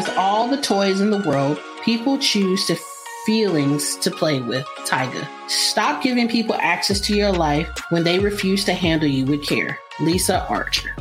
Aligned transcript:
With 0.00 0.16
all 0.16 0.48
the 0.48 0.56
toys 0.56 1.02
in 1.02 1.10
the 1.10 1.20
world, 1.28 1.60
people 1.84 2.16
choose 2.16 2.64
to 2.68 2.76
feelings 3.26 3.96
to 3.96 4.10
play 4.10 4.40
with. 4.40 4.64
Tyga. 4.86 5.28
Stop 5.50 6.02
giving 6.02 6.26
people 6.26 6.54
access 6.54 7.00
to 7.00 7.14
your 7.14 7.32
life 7.32 7.68
when 7.90 8.02
they 8.02 8.18
refuse 8.18 8.64
to 8.64 8.72
handle 8.72 9.06
you 9.06 9.26
with 9.26 9.46
care. 9.46 9.78
Lisa 10.00 10.46
Archer. 10.48 10.96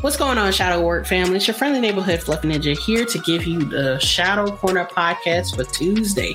What's 0.00 0.16
going 0.16 0.36
on, 0.36 0.50
Shadow 0.50 0.84
Work 0.84 1.06
family? 1.06 1.36
It's 1.36 1.46
your 1.46 1.54
friendly 1.54 1.78
neighborhood 1.78 2.24
Fluffy 2.24 2.48
Ninja 2.48 2.76
here 2.76 3.04
to 3.04 3.18
give 3.20 3.44
you 3.44 3.66
the 3.66 4.00
Shadow 4.00 4.50
Corner 4.56 4.84
podcast 4.84 5.54
for 5.54 5.62
Tuesday. 5.72 6.34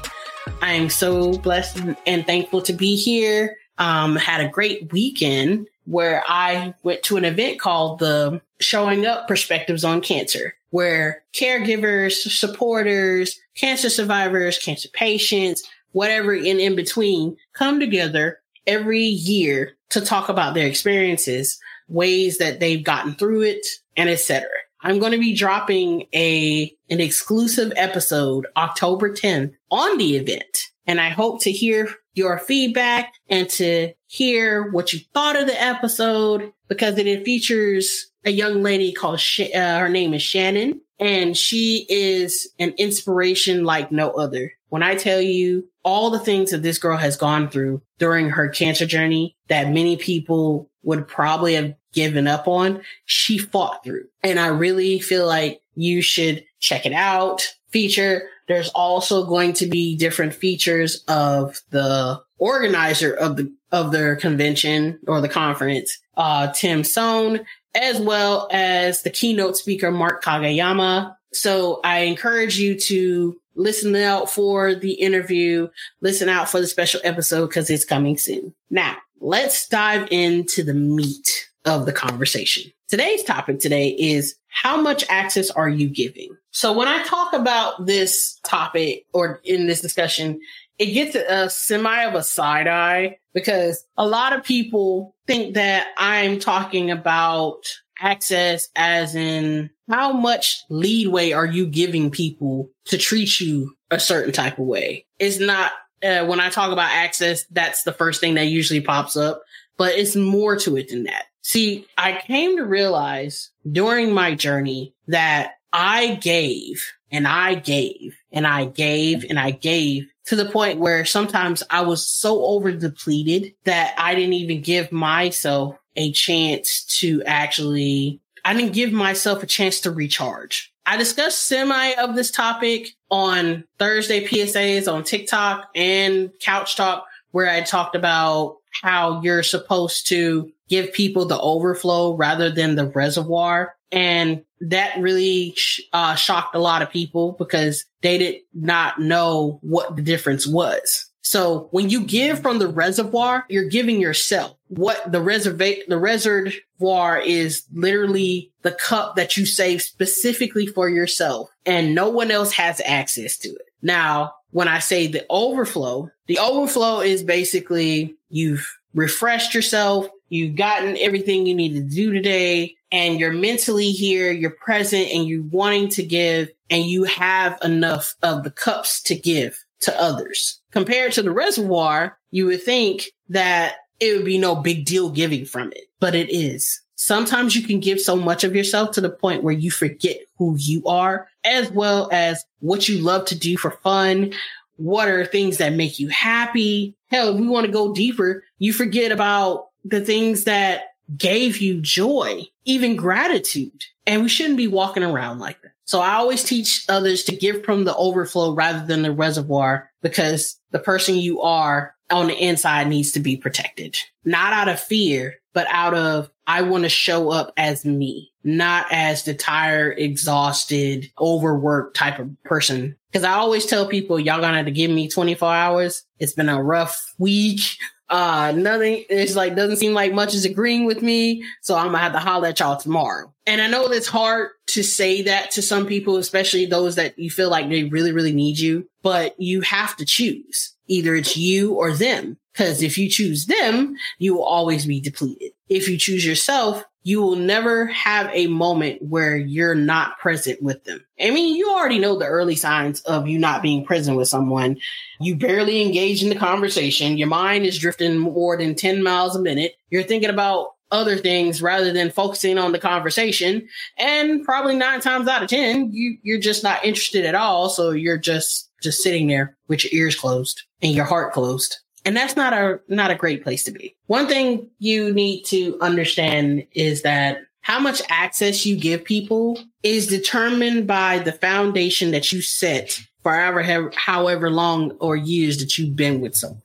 I 0.62 0.72
am 0.72 0.90
so 0.90 1.34
blessed 1.34 1.82
and 2.08 2.26
thankful 2.26 2.62
to 2.62 2.72
be 2.72 2.96
here. 2.96 3.58
Um, 3.78 4.16
had 4.16 4.40
a 4.40 4.48
great 4.48 4.94
weekend 4.94 5.68
where 5.84 6.24
I 6.26 6.76
went 6.82 7.04
to 7.04 7.18
an 7.18 7.26
event 7.26 7.60
called 7.60 8.00
the 8.00 8.42
Showing 8.62 9.06
Up 9.06 9.28
Perspectives 9.28 9.84
on 9.84 10.00
Cancer, 10.00 10.54
where 10.72 11.24
caregivers, 11.34 12.14
supporters, 12.14 13.40
cancer 13.56 13.90
survivors, 13.90 14.58
cancer 14.58 14.90
patients, 14.94 15.68
whatever 15.92 16.34
in, 16.34 16.60
in 16.60 16.76
between 16.76 17.36
come 17.54 17.80
together 17.80 18.40
every 18.68 19.02
year 19.02 19.76
to 19.90 20.02
talk 20.02 20.30
about 20.30 20.54
their 20.54 20.68
experiences, 20.68 21.60
ways 21.88 22.38
that 22.38 22.60
they've 22.60 22.84
gotten 22.84 23.16
through 23.16 23.42
it, 23.42 23.66
and 23.98 24.10
etc. 24.10 24.48
I'm 24.82 25.00
going 25.00 25.12
to 25.12 25.20
be 25.20 25.34
dropping 25.34 26.06
a 26.14 26.74
an 26.90 27.00
exclusive 27.00 27.74
episode 27.76 28.48
October 28.56 29.14
10th 29.14 29.54
on 29.72 29.98
the 29.98 30.16
event. 30.16 30.68
And 30.88 31.00
I 31.00 31.10
hope 31.10 31.42
to 31.44 31.52
hear 31.52 31.90
your 32.14 32.40
feedback 32.40 33.14
and 33.28 33.50
to 33.52 33.94
hear 34.08 34.72
what 34.72 34.92
you 34.94 35.00
thought 35.14 35.36
of 35.36 35.48
the 35.48 35.62
episode 35.62 36.52
because 36.68 36.98
it 36.98 37.26
features 37.26 38.09
a 38.26 38.32
young 38.32 38.62
lady 38.62 38.92
called, 38.92 39.20
Sh- 39.20 39.54
uh, 39.54 39.80
her 39.80 39.90
name 39.90 40.14
is 40.14 40.22
Shannon 40.22 40.82
and 41.00 41.36
she 41.36 41.86
is 41.90 42.50
an 42.60 42.74
inspiration 42.78 43.64
like 43.64 43.92
no 43.92 44.12
other. 44.12 44.52
When 44.68 44.84
I 44.84 44.96
tell 44.96 45.22
you 45.22 45.68
all 45.84 46.10
the 46.10 46.20
things 46.20 46.52
that 46.52 46.62
this 46.62 46.78
girl 46.78 46.98
has 46.98 47.18
gone 47.18 47.50
through 47.50 47.82
during 47.98 48.30
her 48.30 48.50
cancer 48.50 48.86
journey 48.86 49.36
that 49.48 49.72
many 49.72 49.98
people 49.98 50.70
would 50.84 51.08
probably 51.08 51.56
have 51.56 51.74
given 51.94 52.28
up 52.28 52.48
on, 52.48 52.82
she 53.06 53.38
fought 53.38 53.84
through. 53.84 54.06
And 54.22 54.40
I 54.40 54.48
really 54.48 55.00
feel 55.00 55.26
like 55.26 55.62
you 55.76 56.02
should 56.02 56.46
check 56.60 56.86
it 56.86 56.94
out. 56.94 57.48
Feature. 57.70 58.28
There's 58.48 58.70
also 58.70 59.26
going 59.26 59.54
to 59.54 59.68
be 59.68 59.96
different 59.96 60.34
features 60.34 61.04
of 61.08 61.62
the 61.70 62.22
organizer 62.40 63.14
of 63.14 63.38
the 63.38 63.54
of 63.72 63.92
their 63.92 64.16
convention 64.16 65.00
or 65.08 65.22
the 65.22 65.30
conference, 65.30 66.00
uh, 66.18 66.52
Tim 66.54 66.84
Sohn, 66.84 67.42
as 67.76 68.00
well 68.00 68.48
as 68.52 69.04
the 69.04 69.10
keynote 69.10 69.58
speaker, 69.58 69.92
Mark 69.92 70.24
Kagayama. 70.24 71.16
So 71.34 71.80
I 71.84 72.00
encourage 72.00 72.60
you 72.60 72.78
to 72.80 73.40
listen 73.56 73.96
out 73.96 74.30
for 74.30 74.74
the 74.74 74.94
interview, 74.94 75.68
listen 76.02 76.30
out 76.30 76.50
for 76.50 76.60
the 76.60 76.68
special 76.68 77.02
episode 77.04 77.48
because 77.48 77.70
it's 77.70 77.86
coming 77.86 78.18
soon. 78.18 78.54
Now, 78.70 78.98
let's 79.20 79.68
dive 79.68 80.08
into 80.12 80.64
the 80.64 80.74
meat 80.74 81.50
of 81.66 81.86
the 81.86 81.94
conversation. 81.94 82.72
Today's 82.88 83.24
topic 83.24 83.60
today 83.60 83.90
is 83.90 84.36
how 84.48 84.82
much 84.82 85.06
access 85.10 85.52
are 85.52 85.70
you 85.70 85.90
giving? 85.90 86.36
So 86.52 86.74
when 86.74 86.88
I 86.88 87.04
talk 87.04 87.34
about 87.34 87.86
this 87.86 88.40
topic 88.44 89.06
or 89.14 89.40
in 89.44 89.68
this 89.68 89.82
discussion, 89.82 90.40
it 90.80 90.88
gets 90.88 91.16
a 91.16 91.50
semi 91.50 92.04
of 92.04 92.16
a 92.16 92.24
side 92.24 92.68
eye 92.68 93.19
because 93.34 93.84
a 93.98 94.08
lot 94.08 94.34
of 94.34 94.44
people 94.44 95.16
think 95.28 95.56
that 95.56 95.88
I'm 95.98 96.40
talking 96.40 96.92
about 96.92 97.62
access 98.02 98.70
as 98.76 99.16
in 99.16 99.70
how 99.90 100.14
much 100.14 100.64
leadway 100.70 101.32
are 101.32 101.46
you 101.46 101.66
giving 101.66 102.12
people 102.12 102.70
to 102.86 102.98
treat 102.98 103.40
you 103.40 103.76
a 103.92 104.00
certain 104.00 104.32
type 104.32 104.58
of 104.58 104.66
way? 104.66 105.06
It's 105.20 105.40
not, 105.40 105.72
uh, 106.04 106.26
when 106.26 106.40
I 106.40 106.50
talk 106.50 106.72
about 106.72 106.92
access, 106.92 107.46
that's 107.52 107.84
the 107.84 107.92
first 107.94 108.22
thing 108.22 108.36
that 108.36 108.46
usually 108.46 108.82
pops 108.82 109.18
up, 109.18 109.42
but 109.78 109.94
it's 109.94 110.16
more 110.16 110.56
to 110.58 110.78
it 110.78 110.90
than 110.90 111.04
that. 111.04 111.26
See, 111.42 111.88
I 111.98 112.22
came 112.26 112.58
to 112.58 112.66
realize 112.66 113.50
during 113.70 114.14
my 114.14 114.36
journey 114.36 114.94
that 115.08 115.54
I 115.74 116.16
gave 116.16 116.86
and 117.12 117.28
I 117.28 117.56
gave 117.56 118.16
and 118.32 118.46
I 118.46 118.66
gave 118.66 119.26
and 119.28 119.40
I 119.40 119.52
gave 119.52 120.08
to 120.30 120.36
the 120.36 120.46
point 120.46 120.78
where 120.78 121.06
sometimes 121.06 121.64
I 121.72 121.82
was 121.82 122.08
so 122.08 122.46
over 122.46 122.72
depleted 122.72 123.56
that 123.64 123.96
I 123.98 124.14
didn't 124.14 124.34
even 124.34 124.62
give 124.62 124.92
myself 124.92 125.76
a 125.96 126.12
chance 126.12 126.86
to 127.00 127.24
actually, 127.24 128.22
I 128.46 128.54
didn't 128.54 128.74
give 128.74 128.92
myself 128.92 129.42
a 129.42 129.48
chance 129.48 129.80
to 129.82 129.92
recharge. 129.92 130.72
I 130.86 130.98
discussed 130.98 131.48
semi 131.48 131.94
of 131.94 132.16
this 132.16 132.30
topic 132.30 132.90
on 133.10 133.64
Thursday 133.80 134.28
PSAs 134.28 134.92
on 134.92 135.04
TikTok 135.04 135.72
and 135.74 136.30
Couch 136.40 136.76
Talk, 136.76 137.08
where 137.32 137.50
I 137.50 137.62
talked 137.62 137.96
about 137.96 138.58
how 138.84 139.24
you're 139.24 139.42
supposed 139.42 140.10
to 140.10 140.52
give 140.68 140.94
people 140.94 141.26
the 141.26 141.40
overflow 141.40 142.16
rather 142.16 142.52
than 142.52 142.76
the 142.76 142.86
reservoir. 142.86 143.74
And 143.92 144.44
that 144.62 145.00
really 145.00 145.56
uh, 145.94 146.16
shocked 146.16 146.56
a 146.56 146.60
lot 146.60 146.82
of 146.82 146.90
people 146.90 147.36
because 147.38 147.86
they 148.02 148.18
did 148.18 148.42
not 148.54 149.00
know 149.00 149.60
what 149.62 149.96
the 149.96 150.02
difference 150.02 150.46
was. 150.46 151.06
So 151.22 151.68
when 151.72 151.90
you 151.90 152.06
give 152.06 152.42
from 152.42 152.58
the 152.58 152.68
reservoir, 152.68 153.46
you're 153.50 153.70
giving 153.70 154.02
yourself 154.02 154.58
what 154.68 155.12
the 155.12 155.20
reserva- 155.20 155.86
the 155.88 156.00
reservoir 156.00 157.20
is 157.20 157.66
literally 157.72 158.52
the 158.64 158.72
cup 158.72 159.16
that 159.16 159.38
you 159.38 159.46
save 159.46 159.82
specifically 159.82 160.66
for 160.66 160.90
yourself 160.90 161.50
and 161.66 161.94
no 161.94 162.10
one 162.10 162.32
else 162.32 162.54
has 162.54 162.82
access 162.84 163.38
to 163.40 163.50
it. 163.50 163.62
Now, 163.82 164.34
when 164.52 164.68
I 164.68 164.80
say 164.80 165.08
the 165.08 165.26
overflow, 165.30 166.10
the 166.28 166.40
overflow 166.40 167.02
is 167.02 167.24
basically 167.24 168.16
you've 168.30 168.68
refreshed 168.94 169.54
yourself, 169.54 170.08
you've 170.30 170.56
gotten 170.56 170.98
everything 170.98 171.46
you 171.46 171.56
need 171.56 171.74
to 171.74 171.82
do 171.82 172.14
today, 172.14 172.76
and 172.92 173.20
you're 173.20 173.34
mentally 173.34 173.92
here, 173.92 174.32
you're 174.32 174.52
present, 174.52 175.10
and 175.10 175.28
you're 175.28 175.44
wanting 175.44 175.90
to 175.90 176.04
give, 176.04 176.50
and 176.70 176.86
you 176.86 177.04
have 177.04 177.58
enough 177.64 178.16
of 178.24 178.44
the 178.44 178.52
cups 178.52 179.02
to 179.04 179.16
give 179.16 179.64
to 179.82 180.02
others. 180.02 180.62
Compared 180.72 181.12
to 181.14 181.22
the 181.22 181.32
reservoir, 181.32 182.18
you 182.32 182.46
would 182.46 182.64
think 182.64 183.12
that 183.30 183.76
it 184.00 184.16
would 184.16 184.26
be 184.26 184.38
no 184.38 184.56
big 184.56 184.86
deal 184.86 185.10
giving 185.10 185.46
from 185.46 185.72
it, 185.72 185.86
but 186.00 186.16
it 186.16 186.30
is. 186.30 186.82
Sometimes 186.96 187.56
you 187.56 187.66
can 187.66 187.80
give 187.80 188.02
so 188.02 188.16
much 188.16 188.44
of 188.44 188.56
yourself 188.56 188.92
to 188.92 189.02
the 189.02 189.10
point 189.10 189.44
where 189.44 189.54
you 189.54 189.72
forget 189.72 190.18
who 190.38 190.56
you 190.58 190.86
are, 190.86 191.28
as 191.46 191.72
well 191.72 192.10
as 192.12 192.46
what 192.60 192.90
you 192.90 193.00
love 193.00 193.26
to 193.26 193.38
do 193.38 193.58
for 193.58 193.72
fun. 193.72 194.34
What 194.76 195.08
are 195.08 195.26
things 195.26 195.58
that 195.58 195.74
make 195.74 196.00
you 196.00 196.10
happy? 196.10 196.96
Hell, 197.08 197.34
if 197.34 197.40
we 197.40 197.48
want 197.48 197.66
to 197.66 197.72
go 197.72 197.94
deeper, 197.94 198.44
you 198.58 198.74
forget 198.74 199.12
about 199.12 199.69
the 199.84 200.02
things 200.02 200.46
that 200.46 200.84
gave 201.16 201.58
you 201.58 201.82
joy, 201.82 202.44
even 202.66 202.96
gratitude. 202.96 203.84
And 204.06 204.22
we 204.22 204.30
shouldn't 204.30 204.58
be 204.58 204.68
walking 204.68 205.04
around 205.04 205.40
like 205.40 205.62
that. 205.62 205.72
So 205.86 206.00
I 206.00 206.16
always 206.16 206.44
teach 206.44 206.86
others 206.88 207.24
to 207.26 207.36
give 207.36 207.64
from 207.64 207.84
the 207.84 207.96
overflow 207.96 208.54
rather 208.54 208.86
than 208.86 209.02
the 209.02 209.12
reservoir 209.12 209.90
because 210.02 210.60
the 210.72 210.80
person 210.80 211.16
you 211.16 211.42
are 211.42 211.96
on 212.12 212.28
the 212.28 212.36
inside 212.36 212.88
needs 212.88 213.12
to 213.14 213.20
be 213.20 213.38
protected, 213.38 213.98
not 214.24 214.54
out 214.54 214.68
of 214.68 214.80
fear, 214.80 215.36
but 215.54 215.68
out 215.70 215.94
of, 215.94 216.30
I 216.46 216.62
want 216.62 216.84
to 216.84 216.90
show 216.90 217.30
up 217.30 217.54
as 217.58 217.86
me, 217.86 218.32
not 218.44 218.86
as 218.92 219.24
the 219.24 219.34
tired, 219.34 219.98
exhausted, 220.00 221.12
overworked 221.20 221.96
type 221.96 222.20
of 222.20 222.30
person. 222.44 222.96
Cause 223.12 223.24
I 223.24 223.34
always 223.34 223.66
tell 223.66 223.88
people, 223.88 224.20
y'all 224.20 224.42
gonna 224.42 224.58
have 224.58 224.66
to 224.66 224.72
give 224.72 224.92
me 224.92 225.10
24 225.10 225.52
hours. 225.52 226.04
It's 226.20 226.34
been 226.34 226.50
a 226.50 226.62
rough 226.62 227.16
week 227.18 227.62
uh 228.10 228.52
nothing 228.56 229.04
it's 229.10 229.36
like 229.36 229.56
doesn't 229.56 229.78
seem 229.78 229.94
like 229.94 230.14
much 230.14 230.34
is 230.34 230.46
agreeing 230.46 230.86
with 230.86 231.02
me 231.02 231.44
so 231.62 231.76
i'm 231.76 231.88
gonna 231.88 232.00
have 232.00 232.14
to 232.14 232.20
holler 232.20 232.48
at 232.48 232.60
y'all 232.60 232.78
tomorrow. 232.78 233.34
And 233.46 233.62
i 233.62 233.68
know 233.68 233.86
it's 233.86 234.08
hard 234.08 234.52
to 234.68 234.84
say 234.84 235.24
that 235.24 235.52
to 235.52 235.62
some 235.62 235.86
people 235.86 236.18
especially 236.18 236.66
those 236.66 236.96
that 236.96 237.18
you 237.18 237.30
feel 237.30 237.50
like 237.50 237.70
they 237.70 237.84
really 237.86 238.12
really 238.12 238.34
need 238.34 238.60
you 238.60 238.88
but 239.02 239.40
you 239.40 239.62
have 239.62 239.96
to 239.98 240.06
choose. 240.06 240.76
Either 240.88 241.16
it's 241.16 241.38
you 241.38 241.74
or 241.74 241.94
them 241.94 242.38
because 242.52 242.82
if 242.82 242.98
you 242.98 243.10
choose 243.10 243.46
them 243.46 243.96
you 244.18 244.34
will 244.34 244.44
always 244.44 244.86
be 244.86 245.00
depleted. 245.00 245.52
If 245.68 245.88
you 245.88 245.98
choose 245.98 246.26
yourself 246.26 246.84
you 247.04 247.22
will 247.22 247.36
never 247.36 247.86
have 247.88 248.30
a 248.34 248.48
moment 248.48 249.02
where 249.02 249.36
you're 249.36 249.76
not 249.76 250.20
present 250.20 250.62
with 250.62 250.84
them. 250.84 251.04
I 251.20 251.32
mean, 251.32 251.56
you 251.56 251.70
already 251.70 252.00
know 252.00 252.18
the 252.18 252.26
early 252.26 252.56
signs 252.56 253.02
of 253.02 253.28
you 253.28 253.40
not 253.40 253.62
being 253.62 253.86
present 253.86 254.18
with 254.18 254.28
someone. 254.28 254.78
You 255.22 255.36
barely 255.36 255.82
engage 255.82 256.24
in 256.24 256.30
the 256.30 256.36
conversation. 256.36 257.18
Your 257.18 257.30
mind 257.30 257.66
is 257.66 257.80
drifting 257.80 258.18
more 258.18 258.58
than 258.58 258.76
10 258.76 259.02
miles 259.02 259.36
a 259.36 259.42
minute. 259.42 259.76
You're 259.90 260.04
thinking 260.04 260.30
about 260.30 260.72
other 260.92 261.18
things 261.18 261.62
rather 261.62 261.94
than 261.94 262.10
focusing 262.10 262.58
on 262.58 262.72
the 262.72 262.80
conversation. 262.80 263.68
And 263.98 264.44
probably 264.44 264.76
nine 264.76 265.02
times 265.02 265.28
out 265.28 265.44
of 265.44 265.50
10, 265.50 265.92
you, 265.92 266.18
you're 266.24 266.40
just 266.40 266.64
not 266.64 266.84
interested 266.84 267.26
at 267.26 267.36
all. 267.36 267.70
So 267.70 267.92
you're 267.92 268.18
just, 268.18 268.70
just 268.82 269.04
sitting 269.04 269.28
there 269.28 269.56
with 269.68 269.84
your 269.84 270.02
ears 270.02 270.16
closed 270.16 270.64
and 270.82 270.94
your 270.94 271.06
heart 271.06 271.34
closed. 271.34 271.78
And 272.10 272.18
that's 272.18 272.36
not 272.36 272.54
a, 272.54 272.80
not 272.88 273.12
a 273.12 273.16
great 273.16 273.44
place 273.44 273.64
to 273.66 273.72
be. 273.72 273.96
One 274.08 274.26
thing 274.26 274.68
you 274.80 275.14
need 275.14 275.44
to 275.44 275.78
understand 275.80 276.66
is 276.74 277.04
that 277.04 277.42
how 277.62 277.80
much 277.80 278.02
access 278.10 278.66
you 278.66 278.78
give 278.78 279.04
people 279.04 279.60
is 279.84 280.08
determined 280.08 280.88
by 280.88 281.20
the 281.20 281.32
foundation 281.32 282.10
that 282.10 282.32
you 282.32 282.42
set 282.42 283.00
for 283.22 283.32
however, 283.32 283.92
however 283.96 284.50
long 284.50 284.94
or 284.94 285.16
years 285.16 285.60
that 285.60 285.78
you've 285.78 285.96
been 285.96 286.20
with 286.20 286.34
someone. 286.34 286.64